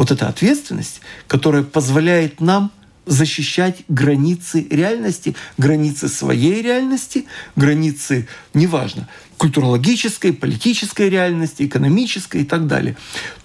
Вот 0.00 0.10
эта 0.10 0.28
ответственность, 0.28 1.02
которая 1.28 1.62
позволяет 1.62 2.40
нам 2.40 2.72
защищать 3.04 3.82
границы 3.88 4.66
реальности, 4.70 5.36
границы 5.58 6.08
своей 6.08 6.62
реальности, 6.62 7.26
границы, 7.54 8.26
неважно, 8.54 9.10
культурологической, 9.36 10.32
политической 10.32 11.10
реальности, 11.10 11.64
экономической 11.64 12.40
и 12.40 12.44
так 12.46 12.66
далее. 12.66 12.96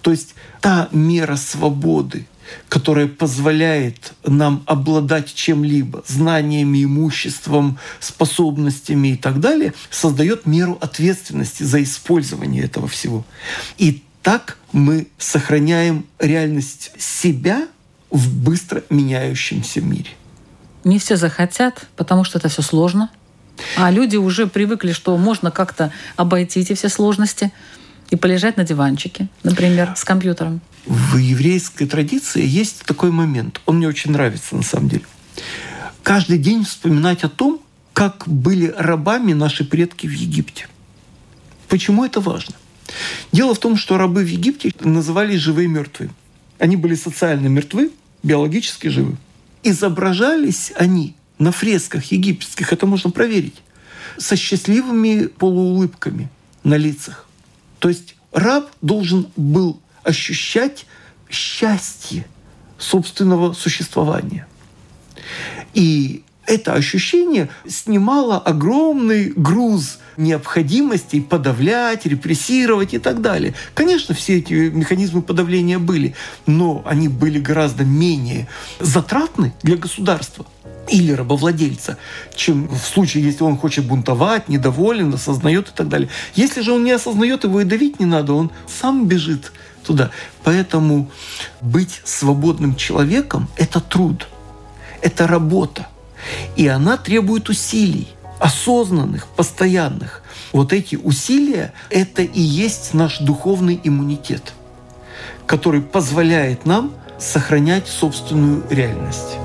То 0.02 0.12
есть 0.12 0.34
та 0.62 0.88
мера 0.94 1.36
свободы, 1.36 2.26
которая 2.70 3.08
позволяет 3.08 4.14
нам 4.26 4.64
обладать 4.66 5.34
чем-либо, 5.34 6.06
знаниями, 6.08 6.86
имуществом, 6.86 7.80
способностями 8.00 9.10
и 9.10 9.18
так 9.18 9.42
далее, 9.42 9.74
создает 9.90 10.46
меру 10.46 10.78
ответственности 10.80 11.64
за 11.64 11.84
использование 11.84 12.64
этого 12.64 12.88
всего. 12.88 13.26
И 13.78 14.04
так 14.26 14.58
мы 14.72 15.08
сохраняем 15.20 16.08
реальность 16.18 16.92
себя 16.98 17.68
в 18.10 18.44
быстро 18.44 18.82
меняющемся 18.90 19.82
мире. 19.82 20.10
Не 20.84 20.98
все 20.98 21.16
захотят, 21.16 21.86
потому 21.96 22.24
что 22.24 22.40
это 22.40 22.50
все 22.50 22.64
сложно. 22.64 23.12
А 23.78 23.92
люди 23.92 24.16
уже 24.16 24.48
привыкли, 24.48 24.94
что 24.94 25.16
можно 25.18 25.52
как-то 25.52 25.94
обойти 26.16 26.62
эти 26.62 26.74
все 26.74 26.90
сложности 26.90 27.52
и 28.10 28.16
полежать 28.16 28.58
на 28.58 28.64
диванчике, 28.64 29.28
например, 29.44 29.94
с 29.96 30.04
компьютером. 30.04 30.60
В 30.88 31.18
еврейской 31.18 31.86
традиции 31.86 32.44
есть 32.44 32.84
такой 32.84 33.12
момент. 33.12 33.62
Он 33.68 33.78
мне 33.78 33.88
очень 33.88 34.10
нравится 34.10 34.56
на 34.56 34.64
самом 34.64 34.90
деле. 34.90 35.06
Каждый 36.02 36.40
день 36.40 36.66
вспоминать 36.66 37.24
о 37.24 37.30
том, 37.30 37.62
как 37.94 38.24
были 38.26 38.74
рабами 38.76 39.34
наши 39.34 39.64
предки 39.64 40.08
в 40.08 40.14
Египте. 40.14 40.68
Почему 41.68 42.04
это 42.04 42.22
важно? 42.22 42.56
Дело 43.32 43.54
в 43.54 43.60
том, 43.60 43.78
что 43.78 43.98
рабы 43.98 44.24
в 44.24 44.28
Египте 44.28 44.72
назывались 44.82 45.40
живые 45.40 45.68
мертвые. 45.68 46.10
Они 46.60 46.76
были 46.76 46.96
социально 46.96 47.48
мертвы, 47.48 47.92
биологически 48.24 48.88
живы. 48.88 49.18
Изображались 49.64 50.72
они 50.76 51.16
на 51.38 51.52
фресках 51.52 52.06
египетских, 52.12 52.72
это 52.72 52.86
можно 52.86 53.10
проверить, 53.10 53.62
со 54.18 54.36
счастливыми 54.36 55.28
полуулыбками 55.28 56.30
на 56.64 56.76
лицах. 56.76 57.28
То 57.80 57.90
есть 57.90 58.16
раб 58.32 58.70
должен 58.82 59.28
был 59.36 59.80
ощущать 60.04 60.86
счастье 61.30 62.26
собственного 62.78 63.54
существования. 63.54 64.48
И 65.74 66.24
это 66.46 66.74
ощущение 66.74 67.50
снимало 67.68 68.40
огромный 68.40 69.32
груз 69.36 70.00
необходимостей 70.18 71.22
подавлять, 71.22 72.06
репрессировать 72.06 72.94
и 72.94 73.00
так 73.00 73.22
далее. 73.22 73.54
Конечно, 73.74 74.16
все 74.16 74.38
эти 74.38 74.54
механизмы 74.54 75.22
подавления 75.22 75.80
были, 75.80 76.16
но 76.46 76.84
они 76.86 77.08
были 77.08 77.40
гораздо 77.40 77.84
менее 77.84 78.48
затратны 78.80 79.54
для 79.64 79.78
государства 79.78 80.46
или 80.90 81.12
рабовладельца, 81.12 81.98
чем 82.36 82.68
в 82.68 82.80
случае, 82.80 83.24
если 83.24 83.44
он 83.44 83.58
хочет 83.58 83.86
бунтовать, 83.86 84.50
недоволен, 84.50 85.14
осознает 85.14 85.70
и 85.70 85.72
так 85.76 85.90
далее. 85.90 86.10
Если 86.36 86.62
же 86.62 86.74
он 86.74 86.84
не 86.84 86.92
осознает, 86.92 87.44
его 87.44 87.62
и 87.62 87.66
давить 87.66 88.00
не 88.00 88.06
надо, 88.06 88.34
он 88.34 88.52
сам 88.68 89.08
бежит 89.08 89.52
туда. 89.86 90.12
Поэтому 90.44 91.10
быть 91.62 92.02
свободным 92.04 92.76
человеком– 92.76 93.48
это 93.58 93.80
труд, 93.80 94.28
это 95.02 95.28
работа. 95.28 95.88
И 96.56 96.68
она 96.68 96.98
требует 96.98 97.50
усилий, 97.50 98.08
осознанных, 98.40 99.28
постоянных. 99.28 100.22
Вот 100.52 100.74
эти 100.74 100.96
усилия– 100.96 101.74
это 101.90 102.22
и 102.22 102.42
есть 102.42 102.94
наш 102.94 103.20
духовный 103.20 103.80
иммунитет, 103.84 104.54
который 105.46 105.82
позволяет 105.82 106.66
нам 106.66 106.94
сохранять 107.20 107.88
собственную 107.88 108.64
реальность. 108.70 109.38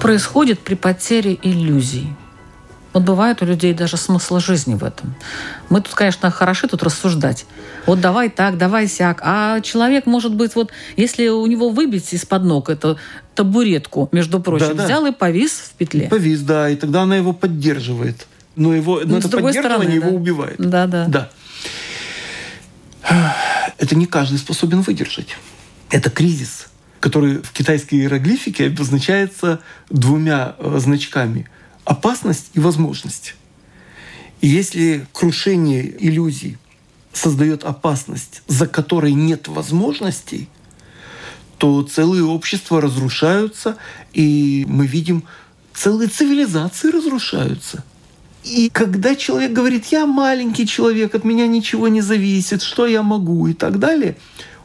Происходит 0.00 0.60
при 0.60 0.74
потере 0.74 1.38
иллюзий? 1.42 2.08
Вот 2.92 3.04
бывает 3.04 3.40
у 3.40 3.44
людей 3.44 3.72
даже 3.72 3.96
смысл 3.96 4.40
жизни 4.40 4.74
в 4.74 4.82
этом. 4.82 5.14
Мы 5.68 5.80
тут, 5.80 5.94
конечно, 5.94 6.30
хороши 6.30 6.66
тут 6.66 6.82
рассуждать. 6.82 7.46
Вот 7.86 8.00
давай 8.00 8.30
так, 8.30 8.58
давай 8.58 8.88
сяк. 8.88 9.20
А 9.22 9.60
человек, 9.60 10.06
может 10.06 10.34
быть, 10.34 10.56
вот 10.56 10.72
если 10.96 11.28
у 11.28 11.46
него 11.46 11.70
выбить 11.70 12.12
из-под 12.12 12.42
ног 12.42 12.68
эту 12.68 12.98
табуретку, 13.36 14.08
между 14.10 14.40
прочим, 14.40 14.76
да, 14.76 14.84
взял 14.84 15.06
и 15.06 15.12
повис 15.12 15.52
в 15.52 15.72
петле. 15.74 16.08
Повис, 16.08 16.40
да, 16.40 16.68
и 16.68 16.74
тогда 16.74 17.02
она 17.02 17.16
его 17.16 17.32
поддерживает. 17.32 18.26
Но, 18.56 18.74
его, 18.74 19.00
но 19.04 19.06
ну, 19.06 19.18
это 19.18 19.28
поддерживание 19.28 19.62
стороны, 19.62 19.90
его 19.90 20.10
да. 20.10 20.16
убивает. 20.16 20.56
Да, 20.58 20.86
да. 20.88 21.06
Да. 21.06 21.30
Это 23.78 23.94
не 23.94 24.06
каждый 24.06 24.38
способен 24.38 24.80
выдержать. 24.80 25.36
Это 25.90 26.10
кризис 26.10 26.69
который 27.00 27.38
в 27.38 27.52
китайской 27.52 27.96
иероглифике 27.96 28.66
обозначается 28.66 29.60
двумя 29.88 30.54
э, 30.58 30.78
значками– 30.78 31.48
опасность 31.84 32.50
и 32.54 32.60
возможность. 32.60 33.34
И 34.40 34.46
если 34.46 35.06
крушение 35.12 35.92
иллюзий 35.98 36.56
создает 37.12 37.64
опасность, 37.64 38.42
за 38.46 38.66
которой 38.66 39.12
нет 39.12 39.48
возможностей, 39.48 40.48
то 41.58 41.82
целые 41.82 42.24
общества 42.24 42.80
разрушаются, 42.80 43.76
и 44.12 44.64
мы 44.68 44.86
видим, 44.86 45.24
целые 45.74 46.08
цивилизации 46.08 46.90
разрушаются. 46.90 47.84
И 48.44 48.70
когда 48.70 49.14
человек 49.14 49.52
говорит, 49.52 49.86
я 49.86 50.06
маленький 50.06 50.66
человек, 50.66 51.14
от 51.14 51.24
меня 51.24 51.46
ничего 51.46 51.88
не 51.88 52.00
зависит, 52.00 52.62
что 52.62 52.86
я 52.86 53.02
могу 53.02 53.46
и 53.48 53.52
так 53.52 53.78
далее, 53.78 54.16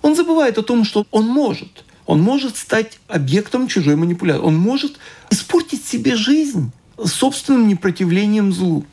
он 0.01 0.15
забывает 0.15 0.57
о 0.57 0.63
том, 0.63 0.85
что 0.85 1.05
он 1.11 1.25
может. 1.25 1.83
Он 2.05 2.21
может 2.21 2.57
стать 2.57 2.99
объектом 3.07 3.67
чужой 3.67 3.95
манипуляции. 3.95 4.43
Он 4.43 4.55
может 4.55 4.99
испортить 5.29 5.85
себе 5.85 6.15
жизнь 6.15 6.71
собственным 7.03 7.67
непротивлением 7.67 8.53
злу. 8.53 8.85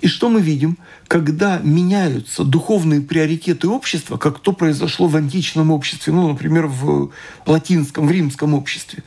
И 0.00 0.08
что 0.08 0.28
мы 0.28 0.40
видим? 0.40 0.78
Когда 1.08 1.58
меняются 1.58 2.44
духовные 2.44 3.00
приоритеты 3.00 3.68
общества, 3.68 4.16
как 4.16 4.38
то 4.38 4.52
произошло 4.52 5.06
в 5.08 5.16
античном 5.16 5.70
обществе, 5.70 6.12
ну, 6.12 6.28
например, 6.28 6.66
в 6.66 7.10
латинском, 7.46 8.06
в 8.06 8.10
римском 8.10 8.54
обществе, 8.54 9.02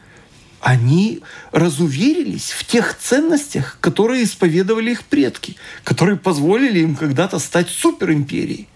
они 0.61 1.21
разуверились 1.51 2.51
в 2.51 2.65
тех 2.65 2.97
ценностях, 2.97 3.77
которые 3.81 4.23
исповедовали 4.23 4.91
их 4.91 5.03
предки, 5.03 5.57
которые 5.83 6.15
позволили 6.15 6.79
им 6.79 6.95
когда-то 6.95 7.39
стать 7.39 7.69
суперимперией. 7.69 8.67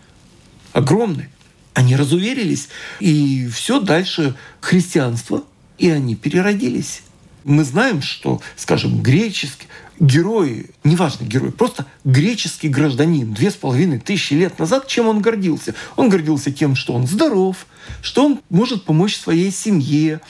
Огромной. 0.73 1.29
Они 1.77 1.95
разуверились, 1.95 2.69
и 2.99 3.47
все 3.49 3.79
дальше 3.79 4.33
христианство, 4.61 5.43
и 5.77 5.91
они 5.91 6.15
переродились. 6.15 7.03
Мы 7.43 7.63
знаем, 7.63 8.01
что, 8.01 8.41
скажем, 8.55 9.03
греческий 9.03 9.67
герой, 9.99 10.71
неважно 10.83 11.25
герой, 11.25 11.51
просто 11.51 11.85
греческий 12.03 12.69
гражданин 12.69 13.31
две 13.31 13.51
с 13.51 13.53
половиной 13.53 13.99
тысячи 13.99 14.33
лет 14.33 14.57
назад, 14.57 14.87
чем 14.87 15.07
он 15.07 15.21
гордился? 15.21 15.75
Он 15.95 16.09
гордился 16.09 16.51
тем, 16.51 16.75
что 16.75 16.93
он 16.93 17.05
здоров, 17.05 17.67
что 18.01 18.25
он 18.25 18.39
может 18.49 18.83
помочь 18.83 19.15
своей 19.15 19.51
семье, 19.51 20.21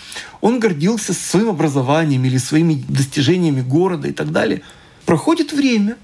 он 0.41 0.59
гордился 0.59 1.13
своим 1.13 1.47
образованием 1.47 2.25
или 2.25 2.39
своими 2.39 2.83
достижениями 2.89 3.61
города 3.61 4.09
и 4.09 4.11
так 4.11 4.33
далее. 4.33 4.63
Проходит 5.05 5.53
время, 5.53 5.95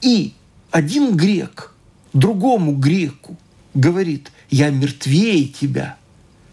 и 0.00 0.34
один 0.70 1.16
грек 1.16 1.74
другому 2.12 2.76
греку 2.76 3.36
говорит– 3.74 4.30
я 4.52 4.70
мертвее 4.70 5.48
тебя. 5.48 5.96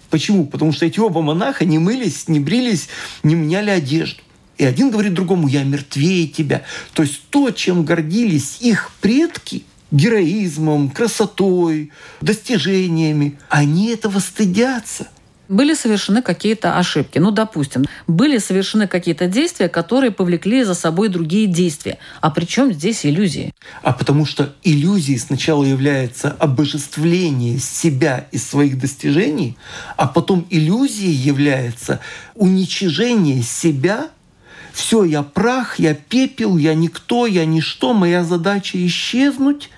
Почему? 0.09 0.47
Потому 0.47 0.71
что 0.71 0.85
эти 0.85 0.99
оба 0.99 1.21
монаха 1.21 1.65
не 1.65 1.77
мылись, 1.77 2.27
не 2.27 2.39
брились, 2.39 2.87
не 3.21 3.35
меняли 3.35 3.69
одежду. 3.69 4.21
И 4.57 4.65
один 4.65 4.89
говорит 4.89 5.13
другому, 5.13 5.47
я 5.47 5.63
мертвее 5.63 6.27
тебя. 6.27 6.63
То 6.93 7.03
есть 7.03 7.21
то, 7.29 7.51
чем 7.51 7.85
гордились 7.85 8.57
их 8.61 8.91
предки, 9.01 9.63
героизмом, 9.91 10.89
красотой, 10.89 11.91
достижениями. 12.21 13.37
Они 13.49 13.89
этого 13.89 14.19
стыдятся– 14.19 15.07
были 15.49 15.73
совершены 15.73 16.21
какие-то 16.21 16.77
ошибки. 16.77 17.17
Ну, 17.17 17.31
допустим, 17.31 17.85
были 18.07 18.37
совершены 18.37 18.87
какие-то 18.87 19.27
действия, 19.27 19.67
которые 19.67 20.11
повлекли 20.11 20.63
за 20.63 20.75
собой 20.75 21.09
другие 21.09 21.47
действия. 21.47 21.97
А 22.21 22.29
при 22.29 22.45
чем 22.45 22.71
здесь 22.71 23.05
иллюзии? 23.05 23.53
А 23.81 23.91
потому 23.91 24.25
что 24.25 24.53
иллюзией 24.63 25.17
сначала 25.17 25.63
является 25.63 26.29
обожествление 26.29 27.59
себя 27.59 28.27
и 28.31 28.37
своих 28.37 28.79
достижений, 28.79 29.57
а 29.97 30.07
потом 30.07 30.45
иллюзией 30.49 31.13
является 31.13 31.99
уничижение 32.35 33.41
себя 33.41 34.09
все, 34.71 35.03
я 35.03 35.23
прах, 35.23 35.79
я 35.79 35.95
пепел, 35.95 36.55
я 36.55 36.73
никто, 36.75 37.25
я 37.25 37.45
ничто, 37.45 37.93
моя 37.93 38.23
задача 38.23 38.77
исчезнуть. 38.85 39.71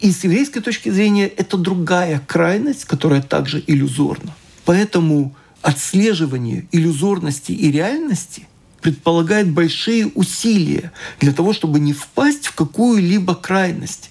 И 0.00 0.10
с 0.10 0.24
еврейской 0.24 0.60
точки 0.60 0.90
зрения 0.90 1.28
это 1.28 1.56
другая 1.56 2.20
крайность, 2.26 2.84
которая 2.84 3.22
также 3.22 3.62
иллюзорна. 3.66 4.34
Поэтому 4.64 5.34
отслеживание 5.62 6.66
иллюзорности 6.72 7.52
и 7.52 7.70
реальности 7.70 8.46
предполагает 8.82 9.50
большие 9.50 10.08
усилия 10.08 10.92
для 11.18 11.32
того, 11.32 11.54
чтобы 11.54 11.80
не 11.80 11.94
впасть 11.94 12.48
в 12.48 12.54
какую-либо 12.54 13.34
крайность. 13.34 14.10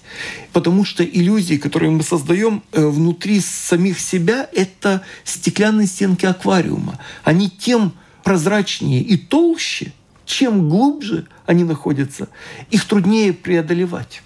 Потому 0.52 0.84
что 0.84 1.04
иллюзии, 1.04 1.56
которые 1.56 1.92
мы 1.92 2.02
создаем 2.02 2.64
э, 2.72 2.84
внутри 2.84 3.38
самих 3.38 4.00
себя, 4.00 4.48
это 4.52 5.02
стеклянные 5.22 5.86
стенки 5.86 6.26
аквариума. 6.26 6.98
Они 7.22 7.48
тем 7.48 7.92
прозрачнее 8.24 9.00
и 9.00 9.16
толще, 9.16 9.92
чем 10.26 10.68
глубже 10.68 11.28
они 11.46 11.62
находятся, 11.62 12.28
их 12.70 12.84
труднее 12.84 13.32
преодолевать. 13.32 14.22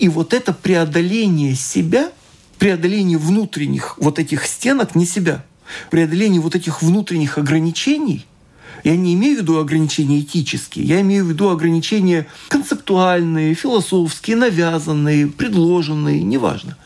И 0.00 0.08
вот 0.08 0.34
это 0.34 0.52
преодоление 0.52 1.54
себя– 1.54 2.10
преодоление 2.62 3.18
внутренних 3.18 3.96
вот 3.98 4.20
этих 4.20 4.46
стенок, 4.46 4.94
не 4.94 5.04
себя, 5.04 5.44
преодоление 5.90 6.40
вот 6.40 6.54
этих 6.54 6.80
внутренних 6.80 7.36
ограничений, 7.36 8.24
я 8.84 8.94
не 8.94 9.14
имею 9.14 9.38
в 9.38 9.40
виду 9.40 9.58
ограничения 9.58 10.20
этические, 10.20 10.84
я 10.84 11.00
имею 11.00 11.24
в 11.24 11.28
виду 11.28 11.50
ограничения 11.50 12.28
концептуальные, 12.50 13.54
философские, 13.54 14.36
навязанные, 14.36 15.26
предложенные, 15.26 16.22
неважно. 16.22 16.78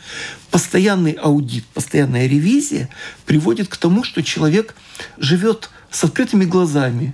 Постоянный 0.50 1.12
аудит, 1.12 1.66
постоянная 1.74 2.26
ревизия 2.26 2.88
приводит 3.26 3.68
к 3.68 3.76
тому, 3.76 4.02
что 4.02 4.22
человек 4.22 4.74
живет 5.18 5.68
с 5.90 6.04
открытыми 6.04 6.46
глазами, 6.46 7.12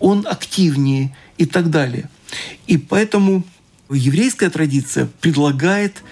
он 0.00 0.26
активнее 0.28 1.16
и 1.38 1.46
так 1.46 1.70
далее. 1.70 2.10
И 2.66 2.78
поэтому 2.78 3.44
еврейская 3.88 4.50
традиция 4.50 5.08
предлагает 5.20 6.02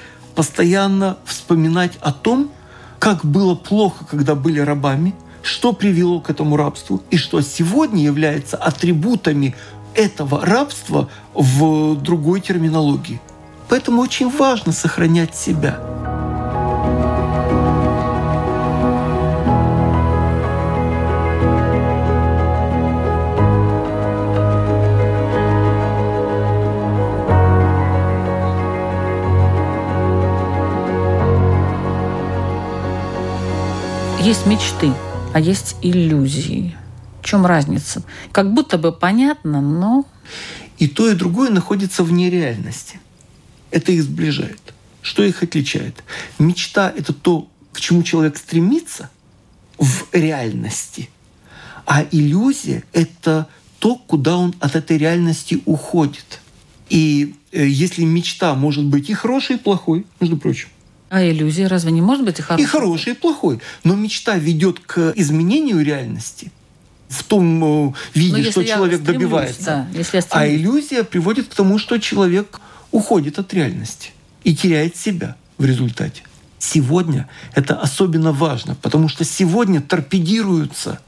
постоянно 0.40 1.18
вспоминать 1.26 1.98
о 2.00 2.12
том, 2.12 2.50
как 2.98 3.26
было 3.26 3.54
плохо, 3.54 4.06
когда 4.10 4.34
были 4.34 4.58
рабами, 4.58 5.14
что 5.42 5.74
привело 5.74 6.18
к 6.22 6.30
этому 6.30 6.56
рабству, 6.56 7.02
и 7.10 7.18
что 7.18 7.42
сегодня 7.42 8.02
является 8.02 8.56
атрибутами 8.56 9.54
этого 9.92 10.40
рабства 10.40 11.10
в 11.34 11.94
другой 11.96 12.40
терминологии. 12.40 13.20
Поэтому 13.68 14.00
очень 14.00 14.30
важно 14.30 14.72
сохранять 14.72 15.36
себя– 15.36 15.78
мечты, 34.60 34.92
а 35.32 35.40
есть 35.40 35.76
иллюзии. 35.80 36.76
В 37.22 37.24
чем 37.24 37.46
разница? 37.46 38.02
Как 38.30 38.52
будто 38.52 38.76
бы 38.76 38.92
понятно, 38.92 39.62
но... 39.62 40.04
И 40.76 40.86
то, 40.86 41.10
и 41.10 41.14
другое 41.14 41.50
находится 41.50 42.04
вне 42.04 42.28
реальности. 42.28 43.00
Это 43.70 43.92
их 43.92 44.02
сближает. 44.02 44.60
Что 45.00 45.22
их 45.22 45.42
отличает? 45.42 46.04
Мечта— 46.38 46.92
это 46.96 47.14
то, 47.14 47.48
к 47.72 47.80
чему 47.80 48.02
человек 48.02 48.36
стремится 48.36 49.10
в 49.78 50.04
реальности. 50.12 51.08
А 51.86 52.04
иллюзия— 52.10 52.84
это 52.92 53.48
то, 53.78 53.96
куда 53.96 54.36
он 54.36 54.54
от 54.60 54.76
этой 54.76 54.98
реальности 54.98 55.62
уходит. 55.64 56.40
И 56.90 57.34
э, 57.52 57.66
если 57.66 58.04
мечта 58.04 58.54
может 58.54 58.84
быть 58.84 59.08
и 59.08 59.14
хорошей, 59.14 59.56
и 59.56 59.58
плохой, 59.58 60.04
между 60.20 60.36
прочим, 60.36 60.68
а 61.10 61.24
иллюзия 61.24 61.66
разве 61.66 61.90
не 61.90 62.00
может 62.00 62.24
быть 62.24 62.38
и 62.38 62.42
хорошей? 62.42 62.62
И 62.62 62.66
хорошей, 62.66 63.12
и 63.12 63.16
плохой. 63.16 63.60
Но 63.82 63.96
мечта 63.96 64.36
ведет 64.36 64.78
к 64.78 65.12
изменению 65.16 65.84
реальности 65.84 66.52
в 67.08 67.24
том 67.24 67.88
э, 67.88 67.92
виде, 68.14 68.50
что 68.52 68.64
человек 68.64 69.00
стремлюсь, 69.00 69.20
добивается. 69.20 69.64
Да, 69.64 69.98
если 69.98 70.22
а 70.30 70.46
иллюзия 70.46 71.02
приводит 71.02 71.48
к 71.48 71.54
тому, 71.54 71.78
что 71.78 71.98
человек 71.98 72.60
уходит 72.92 73.40
от 73.40 73.52
реальности 73.52 74.12
и 74.44 74.54
теряет 74.54 74.96
себя 74.96 75.36
в 75.58 75.64
результате. 75.64 76.22
Сегодня 76.60 77.28
это 77.54 77.74
особенно 77.74 78.30
важно, 78.30 78.76
потому 78.80 79.08
что 79.08 79.24
сегодня 79.24 79.80
торпедируются 79.80 81.00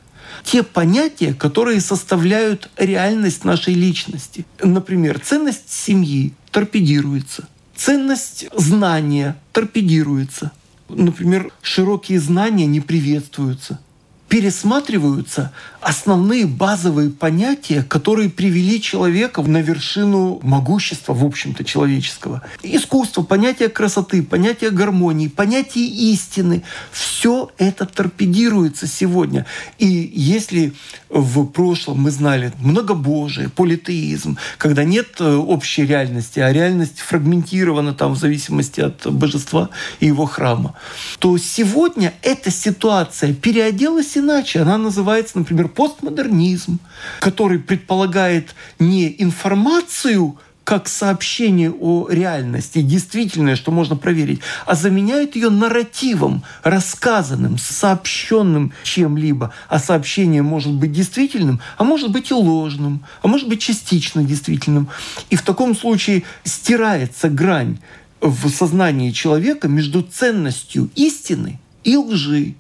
те 0.43 0.65
понятия, 0.65 1.33
которые 1.33 1.81
составляют 1.81 2.71
реальность 2.77 3.45
нашей 3.45 3.75
личности. 3.75 4.47
Например, 4.61 5.21
ценность 5.21 5.73
семьи 5.73 6.33
торпедируется 6.51 7.47
ценность 7.77 8.47
знания 8.57 9.37
торпедируется. 9.53 10.53
Например, 10.89 11.53
широкие 11.63 12.21
знания 12.21 12.67
не 12.67 12.81
приветствуются– 12.81 13.79
пересматриваются 14.33 15.53
основные 15.83 16.47
базовые 16.47 17.11
понятия, 17.11 17.83
которые 17.83 18.31
привели 18.31 18.81
человека 18.81 19.43
на 19.43 19.61
вершину 19.61 20.41
могущества, 20.43 21.13
в 21.13 21.25
общем-то, 21.25 21.65
человеческого. 21.65 22.43
Искусство, 22.63 23.23
понятие 23.23 23.69
красоты, 23.69 24.23
понятие 24.23 24.71
гармонии, 24.71 25.29
понятие 25.29 25.87
истины. 25.87 26.63
Все 26.93 27.51
это 27.59 27.85
торпедируется 27.85 28.87
сегодня. 28.87 29.45
И 29.79 29.87
если 30.15 30.73
в 31.09 31.47
прошлом 31.47 32.03
мы 32.03 32.11
знали 32.11 32.53
многобожие, 32.61 33.49
политеизм, 33.49 34.39
когда 34.59 34.85
нет 34.85 35.17
э, 35.19 35.35
общей 35.35 35.85
реальности, 35.85 36.41
а 36.41 36.53
реальность 36.53 37.01
фрагментирована 37.01 37.93
там 37.93 38.13
в 38.13 38.19
зависимости 38.19 38.81
от 38.81 39.07
божества 39.13 39.71
и 40.01 40.07
его 40.07 40.27
храма, 40.27 40.75
то 41.19 41.37
сегодня 41.39 42.15
эта 42.23 42.51
ситуация 42.51 43.35
переоделась 43.35 44.17
иначе. 44.17 44.61
Она 44.61 44.79
называется, 44.79 45.39
например, 45.39 45.69
постмодернизм, 45.75 46.79
который 47.21 47.59
предполагает 47.59 48.55
не 48.79 49.15
информацию, 49.19 50.39
как 50.65 50.89
сообщение 50.89 51.73
о 51.73 52.09
реальности, 52.09 52.83
действительное, 52.83 53.57
что 53.57 53.73
можно 53.73 53.97
проверить, 53.97 54.41
а 54.65 54.75
заменяет 54.75 55.35
ее 55.35 55.51
нарративом, 55.51 56.45
рассказанным, 56.63 57.59
сообщенным 57.59 58.73
чем-либо. 58.85 59.53
А 59.69 59.79
сообщение 59.79 60.43
может 60.43 60.73
быть 60.73 60.93
действительным, 60.93 61.61
а 61.79 61.85
может 61.85 62.11
быть 62.13 62.31
и 62.31 62.35
ложным, 62.35 63.05
а 63.23 63.29
может 63.29 63.49
быть 63.49 63.61
частично 63.61 64.23
действительным. 64.23 64.89
И 65.31 65.37
в 65.37 65.43
таком 65.43 65.75
случае 65.75 66.23
стирается 66.45 67.29
грань 67.29 67.79
в 68.21 68.49
сознании 68.49 69.11
человека 69.11 69.67
между 69.67 70.03
ценностью 70.03 70.91
истины 70.95 71.59
и 71.83 71.97
лжи. 71.97 72.55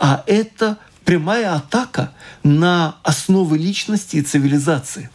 А 0.00 0.24
это 0.26 0.78
прямая 1.08 1.54
атака 1.54 2.12
на 2.42 2.96
основы 3.02 3.56
личности 3.56 4.16
и 4.16 4.20
цивилизации. 4.20 5.08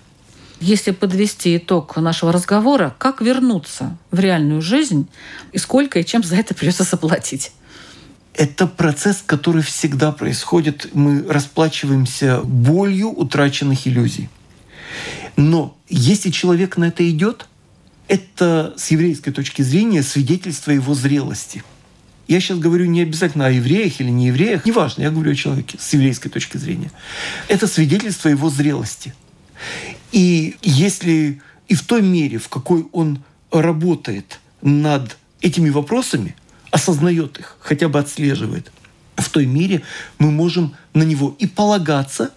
Если 0.59 0.89
подвести 0.89 1.55
итог 1.55 1.95
нашего 1.97 2.31
разговора, 2.31 2.95
как 2.97 3.21
вернуться 3.21 3.95
в 4.09 4.19
реальную 4.19 4.63
жизнь 4.63 5.07
и 5.51 5.59
сколько 5.59 5.99
и 5.99 6.03
чем 6.03 6.23
за 6.23 6.37
это 6.37 6.55
придется 6.55 6.81
заплатить? 6.81 7.51
Это 8.33 8.65
процесс, 8.65 9.21
который 9.23 9.61
всегда 9.61 10.11
происходит. 10.11 10.89
Мы 10.93 11.27
расплачиваемся 11.29 12.41
болью 12.41 13.09
утраченных 13.09 13.85
иллюзий. 13.87 14.29
Но 15.35 15.77
если 15.89 16.31
человек 16.31 16.75
на 16.75 16.85
это 16.85 17.07
идет, 17.07 17.45
это 18.07 18.73
с 18.77 18.89
еврейской 18.89 19.29
точки 19.29 19.61
зрения 19.61 20.01
свидетельство 20.01 20.71
его 20.71 20.95
зрелости– 20.95 21.63
я 22.27 22.39
сейчас 22.39 22.59
говорю 22.59 22.85
не 22.85 23.01
обязательно 23.01 23.47
о 23.47 23.51
евреях 23.51 23.99
или 23.99 24.09
не 24.09 24.27
евреях, 24.27 24.65
неважно, 24.65 25.03
я 25.03 25.11
говорю 25.11 25.31
о 25.31 25.35
человеке 25.35 25.77
с 25.79 25.93
еврейской 25.93 26.29
точки 26.29 26.57
зрения. 26.57 26.91
Это 27.47 27.67
свидетельство 27.67 28.29
его 28.29 28.49
зрелости. 28.49 29.13
И 30.11 30.55
если 30.61 31.41
и 31.67 31.75
в 31.75 31.83
той 31.83 32.01
мере, 32.01 32.37
в 32.37 32.49
какой 32.49 32.85
он 32.91 33.23
работает 33.51 34.39
над 34.61 35.17
этими 35.41 35.69
вопросами, 35.69 36.35
осознает 36.71 37.39
их, 37.39 37.57
хотя 37.59 37.89
бы 37.89 37.99
отслеживает, 37.99 38.71
в 39.15 39.29
той 39.29 39.45
мере 39.45 39.83
мы 40.17 40.31
можем 40.31 40.75
на 40.93 41.03
него 41.03 41.35
и 41.39 41.47
полагаться, 41.47 42.31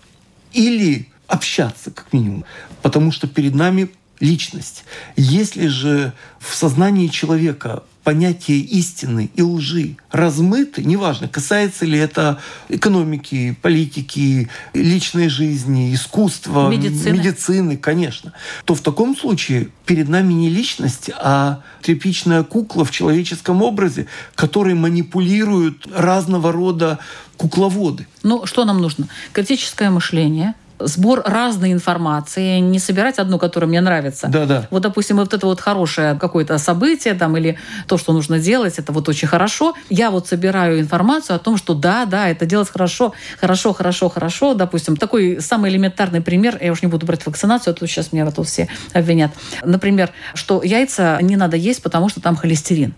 или 0.53 1.09
общаться, 1.27 1.91
как 1.91 2.13
минимум. 2.13 2.45
Потому 2.83 3.13
что 3.13 3.27
перед 3.27 3.55
нами 3.55 3.91
личность. 4.21 4.85
Если 5.17 5.67
же 5.67 6.13
в 6.39 6.55
сознании 6.55 7.09
человека 7.09 7.83
понятия 8.07 8.59
истины 8.59 9.33
и 9.35 9.43
лжи 9.43 9.97
размыты, 10.13 10.85
неважно, 10.85 11.27
касается 11.27 11.85
ли 11.85 11.99
это 11.99 12.39
экономики, 12.69 13.59
политики, 13.61 14.49
личной 14.75 15.29
жизни, 15.29 15.93
искусства, 15.93 16.69
медицины. 16.71 17.19
медицины, 17.19 17.77
конечно, 17.77 18.33
то 18.65 18.77
в 18.77 18.81
таком 18.81 19.17
случае 19.17 19.71
перед 19.87 20.09
нами 20.09 20.35
не 20.35 20.49
личность, 20.49 21.11
а 21.19 21.63
тряпичная 21.83 22.45
кукла 22.45 22.85
в 22.85 22.93
человеческом 22.93 23.61
образе, 23.61 24.07
которой 24.37 24.75
манипулируют 24.75 25.89
разного 25.93 26.53
рода 26.53 27.01
кукловоды. 27.37 28.07
Ну, 28.23 28.47
что 28.47 28.65
нам 28.65 28.81
нужно? 28.81 29.09
Критическое 29.33 29.91
мышление– 29.91 30.55
сбор 30.79 31.23
разной 31.25 31.73
информации, 31.73 32.59
не 32.59 32.79
собирать 32.79 33.19
одну, 33.19 33.39
которая 33.39 33.69
мне 33.69 33.81
нравится. 33.81 34.29
Да, 34.29 34.47
да. 34.47 34.67
Вот, 34.71 34.83
допустим, 34.83 35.17
вот 35.17 35.33
это 35.33 35.47
вот 35.47 35.61
хорошее 35.61 36.17
какое-то 36.21 36.59
событие 36.59 37.15
там 37.15 37.37
или 37.37 37.59
то, 37.87 37.99
что 37.99 38.13
нужно 38.13 38.39
делать, 38.39 38.79
это 38.79 38.93
вот 38.93 39.09
очень 39.09 39.29
хорошо. 39.29 39.75
Я 39.89 40.11
вот 40.11 40.29
собираю 40.29 40.81
информацию 40.81 41.37
о 41.37 41.39
том, 41.39 41.57
что 41.57 41.75
да, 41.75 42.05
да, 42.05 42.29
это 42.29 42.47
делать 42.47 42.69
хорошо, 42.71 43.13
хорошо, 43.41 43.73
хорошо, 43.73 44.09
хорошо. 44.09 44.55
Допустим, 44.55 44.97
такой 44.97 45.39
самый 45.41 45.71
элементарный 45.71 46.21
пример, 46.21 46.59
я 46.61 46.73
уж 46.73 46.83
не 46.83 46.89
буду 46.89 47.07
брать 47.07 47.25
вакцинацию, 47.27 47.73
а 47.73 47.75
то 47.75 47.87
сейчас 47.87 48.13
меня 48.13 48.25
вот 48.25 48.47
все 48.47 48.69
обвинят. 48.93 49.33
Например, 49.65 50.11
что 50.35 50.63
яйца 50.63 51.19
не 51.23 51.37
надо 51.37 51.57
есть, 51.57 51.83
потому 51.83 52.09
что 52.09 52.21
там 52.21 52.37
холестерин. 52.37 52.95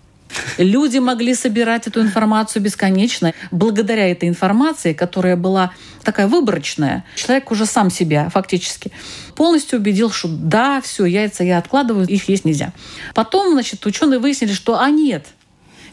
Люди 0.58 0.98
могли 0.98 1.34
собирать 1.34 1.86
эту 1.86 2.00
информацию 2.00 2.62
бесконечно. 2.62 3.32
Благодаря 3.50 4.10
этой 4.10 4.28
информации, 4.28 4.92
которая 4.92 5.36
была 5.36 5.72
такая 6.02 6.26
выборочная, 6.26 7.04
человек 7.14 7.50
уже 7.50 7.66
сам 7.66 7.90
себя 7.90 8.28
фактически 8.30 8.92
полностью 9.34 9.78
убедил, 9.78 10.10
что 10.10 10.28
да, 10.28 10.80
все, 10.80 11.04
яйца 11.04 11.44
я 11.44 11.58
откладываю, 11.58 12.06
их 12.06 12.28
есть 12.28 12.44
нельзя. 12.44 12.72
Потом, 13.14 13.52
значит, 13.52 13.84
ученые 13.86 14.18
выяснили, 14.18 14.52
что 14.52 14.80
а 14.80 14.90
нет, 14.90 15.26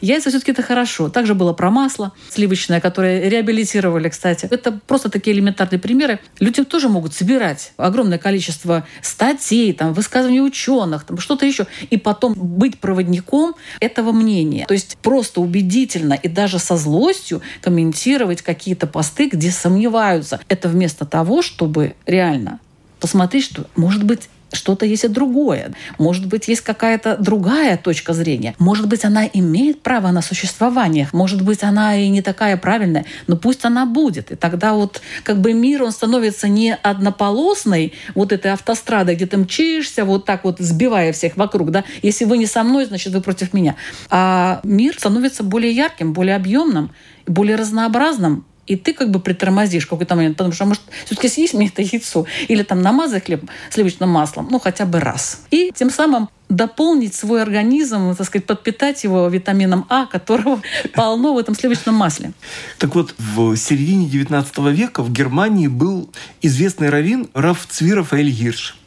Яйца 0.06 0.30
все-таки 0.30 0.52
это 0.52 0.62
хорошо. 0.62 1.10
Также 1.10 1.34
было 1.34 1.54
про 1.54 1.72
масло 1.72 2.12
сливочное, 2.30 2.80
которое 2.80 3.28
реабилитировали, 3.28 4.10
кстати. 4.10 4.48
Это 4.52 4.80
просто 4.86 5.10
такие 5.10 5.36
элементарные 5.36 5.80
примеры. 5.80 6.20
Люди 6.40 6.64
тоже 6.64 6.90
могут 6.90 7.16
собирать 7.16 7.74
огромное 7.78 8.20
количество 8.20 8.86
статей, 9.02 9.74
там, 9.74 9.94
высказываний 9.94 10.42
ученых, 10.42 11.06
там, 11.06 11.18
что-то 11.18 11.48
еще, 11.48 11.66
и 11.90 11.98
потом 11.98 12.36
быть 12.36 12.78
проводником 12.80 13.56
этого 13.80 14.12
мнения. 14.12 14.68
То 14.68 14.76
есть 14.76 14.96
просто 15.02 15.42
убедительно 15.42 16.14
и 16.14 16.28
даже 16.28 16.60
со 16.60 16.78
злостью 16.78 17.42
комментировать 17.62 18.44
какие-то 18.44 18.86
посты, 18.86 19.28
где 19.28 19.50
сомневаются. 19.50 20.40
Это 20.48 20.70
вместо 20.70 21.06
того, 21.06 21.42
чтобы 21.42 21.96
реально 22.06 22.60
посмотреть, 23.00 23.46
что, 23.46 23.66
может 23.76 24.04
быть, 24.04 24.30
что-то 24.52 24.86
есть 24.86 25.04
и 25.04 25.08
другое. 25.08 25.74
Может 25.98 26.28
быть, 26.28 26.48
есть 26.48 26.62
какая-то 26.62 27.18
другая 27.18 27.78
точка 27.78 28.14
зрения. 28.14 28.56
Может 28.60 28.88
быть, 28.88 29.06
она 29.06 29.26
имеет 29.26 29.82
право 29.82 30.12
на 30.12 30.22
существование. 30.22 31.10
Может 31.14 31.42
быть, 31.42 31.64
она 31.64 31.96
и 31.96 32.10
не 32.10 32.22
такая 32.22 32.58
правильная, 32.58 33.06
но 33.28 33.38
пусть 33.38 33.66
она 33.66 33.86
будет. 33.86 34.32
И 34.32 34.36
тогда 34.36 34.74
вот 34.74 35.02
как 35.24 35.40
бы 35.40 35.54
мир, 35.54 35.84
он 35.84 35.92
становится 35.92 36.48
не 36.48 36.74
однополосной, 36.74 37.94
вот 38.14 38.32
этой 38.32 38.52
автострадой, 38.52 39.16
где 39.16 39.26
ты 39.26 39.38
мчишься, 39.38 40.06
вот 40.06 40.26
так 40.26 40.44
вот 40.44 40.58
сбивая 40.60 41.12
всех 41.12 41.38
вокруг. 41.38 41.72
Да? 41.72 41.84
Если 42.02 42.26
вы 42.26 42.38
не 42.38 42.46
со 42.46 42.64
мной, 42.64 42.86
значит, 42.86 43.14
вы 43.14 43.22
против 43.22 43.54
меня. 43.54 43.76
А 44.10 44.62
мир 44.64 44.96
становится 44.98 45.44
более 45.44 45.72
ярким, 45.72 46.14
более 46.14 46.36
объемным, 46.36 46.92
более 47.28 47.56
разнообразным, 47.56 48.46
и 48.68 48.76
ты 48.76 48.94
как 48.94 49.12
бы 49.12 49.20
притормозишь 49.20 49.86
какой-то 49.86 50.16
момент, 50.16 50.38
потому 50.38 50.54
что, 50.54 50.66
может, 50.66 50.82
все-таки 51.06 51.30
съесть 51.30 51.54
мне 51.54 51.68
это 51.68 51.82
яйцо, 51.82 52.26
или 52.48 52.64
там 52.64 52.82
намазать 52.82 53.26
хлеб 53.26 53.50
сливочным 53.70 54.10
маслом, 54.10 54.48
ну, 54.50 54.60
хотя 54.60 54.86
бы 54.86 55.00
раз. 55.00 55.42
И 55.52 55.72
тем 55.76 55.90
самым 55.90 56.30
дополнить 56.50 57.16
свой 57.16 57.42
организм, 57.42 58.16
так 58.16 58.28
сказать, 58.28 58.46
подпитать 58.46 59.04
его 59.04 59.28
витамином 59.28 59.86
А, 59.90 60.06
которого 60.06 60.62
полно 60.94 61.34
в 61.34 61.38
этом 61.38 61.56
сливочном 61.56 61.96
масле. 61.96 62.34
Так 62.78 62.96
вот, 62.96 63.16
в 63.18 63.56
середине 63.56 64.08
XIX 64.08 64.72
века 64.72 65.04
в 65.04 65.12
Германии 65.12 65.68
был 65.68 66.10
известный 66.42 66.90
раввин 66.90 67.30
Раф 67.34 67.66
Цвиров 67.68 68.14
Гирш. 68.14 68.78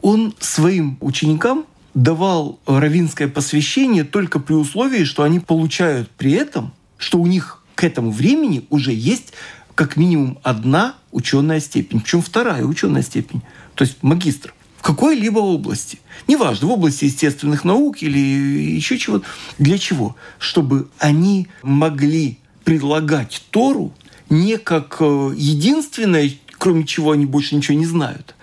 Он 0.00 0.34
своим 0.38 0.96
ученикам 1.00 1.66
давал 1.94 2.60
равинское 2.66 3.28
посвящение 3.28 4.04
только 4.04 4.38
при 4.38 4.54
условии, 4.54 5.04
что 5.04 5.24
они 5.24 5.40
получают 5.40 6.08
при 6.10 6.32
этом, 6.32 6.72
что 6.96 7.18
у 7.18 7.26
них 7.26 7.57
к 7.78 7.84
этому 7.84 8.10
времени 8.10 8.66
уже 8.70 8.92
есть 8.92 9.34
как 9.76 9.96
минимум 9.96 10.40
одна 10.42 10.96
ученая 11.12 11.60
степень, 11.60 12.00
причем 12.00 12.22
вторая 12.22 12.64
ученая 12.64 13.02
степень, 13.02 13.40
то 13.76 13.84
есть 13.84 14.02
магистр 14.02 14.52
в 14.78 14.82
какой-либо 14.82 15.38
области. 15.38 16.00
Неважно, 16.26 16.66
в 16.66 16.72
области 16.72 17.04
естественных 17.04 17.62
наук 17.62 18.02
или 18.02 18.18
еще 18.18 18.98
чего-то. 18.98 19.26
Для 19.60 19.78
чего? 19.78 20.16
Чтобы 20.40 20.88
они 20.98 21.46
могли 21.62 22.38
предлагать 22.64 23.44
Тору 23.50 23.92
не 24.28 24.58
как 24.58 24.96
э, 24.98 25.34
единственное, 25.36 26.32
кроме 26.58 26.84
чего 26.84 27.12
они 27.12 27.26
больше 27.26 27.54
ничего 27.54 27.78
не 27.78 27.86
знают, 27.86 28.34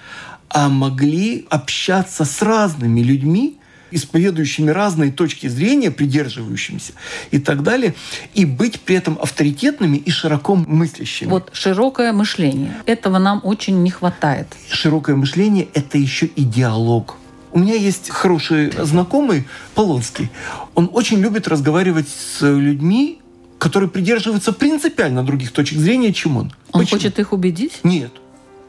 а 0.47 0.69
могли 0.69 1.45
общаться 1.49 2.23
с 2.23 2.41
разными 2.41 3.01
людьми, 3.01 3.57
исповедующими 3.91 4.71
разные 4.71 5.11
точки 5.11 5.47
зрения, 5.47 5.91
придерживающимися 5.91 6.93
и 7.31 7.39
так 7.39 7.63
далее, 7.63 7.93
и 8.33 8.45
быть 8.45 8.79
при 8.79 8.95
этом 8.95 9.17
авторитетными 9.21 9.97
и 9.97 10.11
широко 10.11 10.55
мыслящими. 10.55 11.29
Вот 11.29 11.49
широкое 11.53 12.13
мышление. 12.13 12.75
Этого 12.86 13.19
нам 13.19 13.41
очень 13.43 13.81
не 13.83 13.91
хватает. 13.91 14.47
Широкое 14.69 15.15
мышление– 15.15 15.67
это 15.73 15.97
еще 15.97 16.25
и 16.25 16.43
диалог. 16.43 17.17
У 17.51 17.59
меня 17.59 17.75
есть 17.75 18.09
хороший 18.09 18.71
знакомый, 18.83 19.47
Полонский. 19.75 20.29
Он 20.73 20.89
очень 20.91 21.19
любит 21.19 21.47
разговаривать 21.47 22.07
с 22.09 22.41
людьми, 22.41 23.19
которые 23.59 23.89
придерживаются 23.89 24.51
принципиально 24.51 25.23
других 25.23 25.51
точек 25.51 25.79
зрения, 25.79 26.11
чем 26.11 26.36
он. 26.38 26.53
Он 26.73 26.81
Почему? 26.81 26.99
хочет 26.99 27.17
их 27.17 27.31
убедить? 27.31 27.79
Нет. 27.83 28.11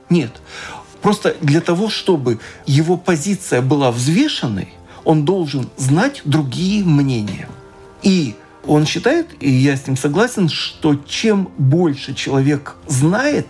Нет. 0.08 0.30
Просто 1.02 1.36
для 1.40 1.60
того, 1.60 1.88
чтобы 1.90 2.38
его 2.66 2.96
позиция 2.96 3.60
была 3.60 3.90
взвешенной, 3.90 4.68
он 5.06 5.24
должен 5.24 5.70
знать 5.76 6.20
другие 6.24 6.84
мнения. 6.84 7.48
И 8.02 8.34
он 8.66 8.84
считает, 8.84 9.28
и 9.40 9.48
я 9.48 9.76
с 9.76 9.86
ним 9.86 9.96
согласен, 9.96 10.48
что 10.48 10.96
чем 10.96 11.48
больше 11.56 12.12
человек 12.12 12.74
знает, 12.88 13.46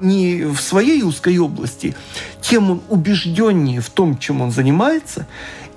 не 0.00 0.44
в 0.44 0.60
своей 0.60 1.02
узкой 1.02 1.38
области, 1.38 1.94
тем 2.42 2.70
он 2.70 2.82
убежденнее 2.88 3.80
в 3.80 3.88
том, 3.90 4.18
чем 4.18 4.42
он 4.42 4.50
занимается, 4.50 5.26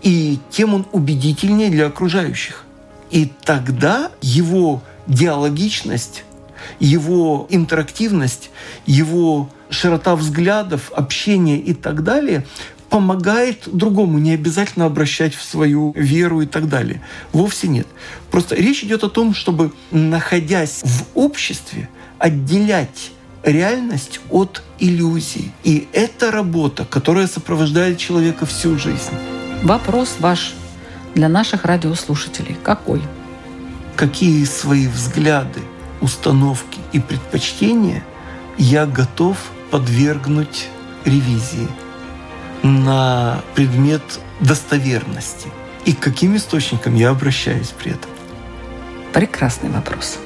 и 0.01 0.39
тем 0.49 0.73
он 0.73 0.85
убедительнее 0.91 1.69
для 1.69 1.87
окружающих. 1.87 2.65
И 3.09 3.31
тогда 3.43 4.11
его 4.21 4.81
диалогичность, 5.07 6.25
его 6.79 7.47
интерактивность, 7.49 8.49
его 8.85 9.49
широта 9.69 10.15
взглядов, 10.15 10.91
общение 10.93 11.59
и 11.59 11.73
так 11.73 12.03
далее 12.03 12.45
помогает 12.93 13.63
другому, 13.65 14.19
не 14.19 14.35
обязательно 14.35 14.85
обращать 14.85 15.33
в 15.33 15.41
свою 15.41 15.93
веру 15.95 16.41
и 16.41 16.45
так 16.45 16.69
далее. 16.69 17.01
Вовсе 17.31 17.67
нет. 17.67 17.87
Просто 18.29 18.53
речь 18.53 18.83
идет 18.83 19.03
о 19.03 19.09
том, 19.09 19.33
чтобы, 19.33 19.71
находясь 19.89 20.81
в 20.83 21.05
обществе, 21.15 21.89
отделять 22.19 23.11
реальность 23.41 24.19
от 24.29 24.61
иллюзий. 24.77 25.51
И 25.63 25.87
это 25.91 26.29
работа, 26.29 26.85
которая 26.85 27.25
сопровождает 27.25 27.97
человека 27.97 28.45
всю 28.45 28.77
жизнь. 28.77 29.17
Вопрос 29.63 30.17
ваш 30.19 30.53
для 31.15 31.29
наших 31.29 31.65
радиослушателей 31.65 32.55
какой? 32.61 33.01
Какие 33.95 34.45
свои 34.45 34.87
взгляды, 34.87 35.61
установки 35.99 36.77
и 36.91 36.99
предпочтения 36.99 38.03
я 38.59 38.85
готов 38.85 39.37
подвергнуть 39.71 40.67
ревизии? 41.05 41.67
На 42.63 43.41
предмет 43.55 44.01
достоверности. 44.39 45.49
И 45.85 45.93
к 45.93 45.99
каким 45.99 46.35
источникам 46.35 46.95
я 46.95 47.09
обращаюсь 47.09 47.69
при 47.69 47.91
этом? 47.91 48.09
Прекрасный 49.13 49.69
вопрос. 49.69 50.17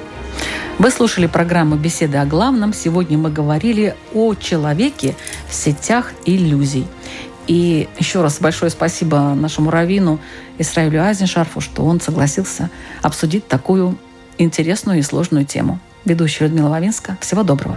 Вы 0.78 0.90
слушали 0.92 1.26
программу 1.26 1.74
«Беседы 1.74 2.18
о 2.18 2.24
главном». 2.24 2.72
Сегодня 2.72 3.18
мы 3.18 3.30
говорили 3.30 3.96
о 4.14 4.34
человеке 4.34 5.16
в 5.48 5.54
сетях 5.54 6.12
иллюзий. 6.24 6.86
И 7.48 7.88
еще 7.98 8.22
раз 8.22 8.38
большое 8.40 8.70
спасибо 8.70 9.34
нашему 9.34 9.70
раввину 9.70 10.20
Исраилю 10.58 11.04
Азеншарфу, 11.04 11.60
что 11.60 11.84
он 11.84 12.00
согласился 12.00 12.70
обсудить 13.02 13.48
такую 13.48 13.98
интересную 14.36 15.00
и 15.00 15.02
сложную 15.02 15.44
тему. 15.44 15.80
Ведущая 16.04 16.44
Людмила 16.44 16.68
Вавинска. 16.68 17.18
Всего 17.20 17.42
доброго. 17.42 17.76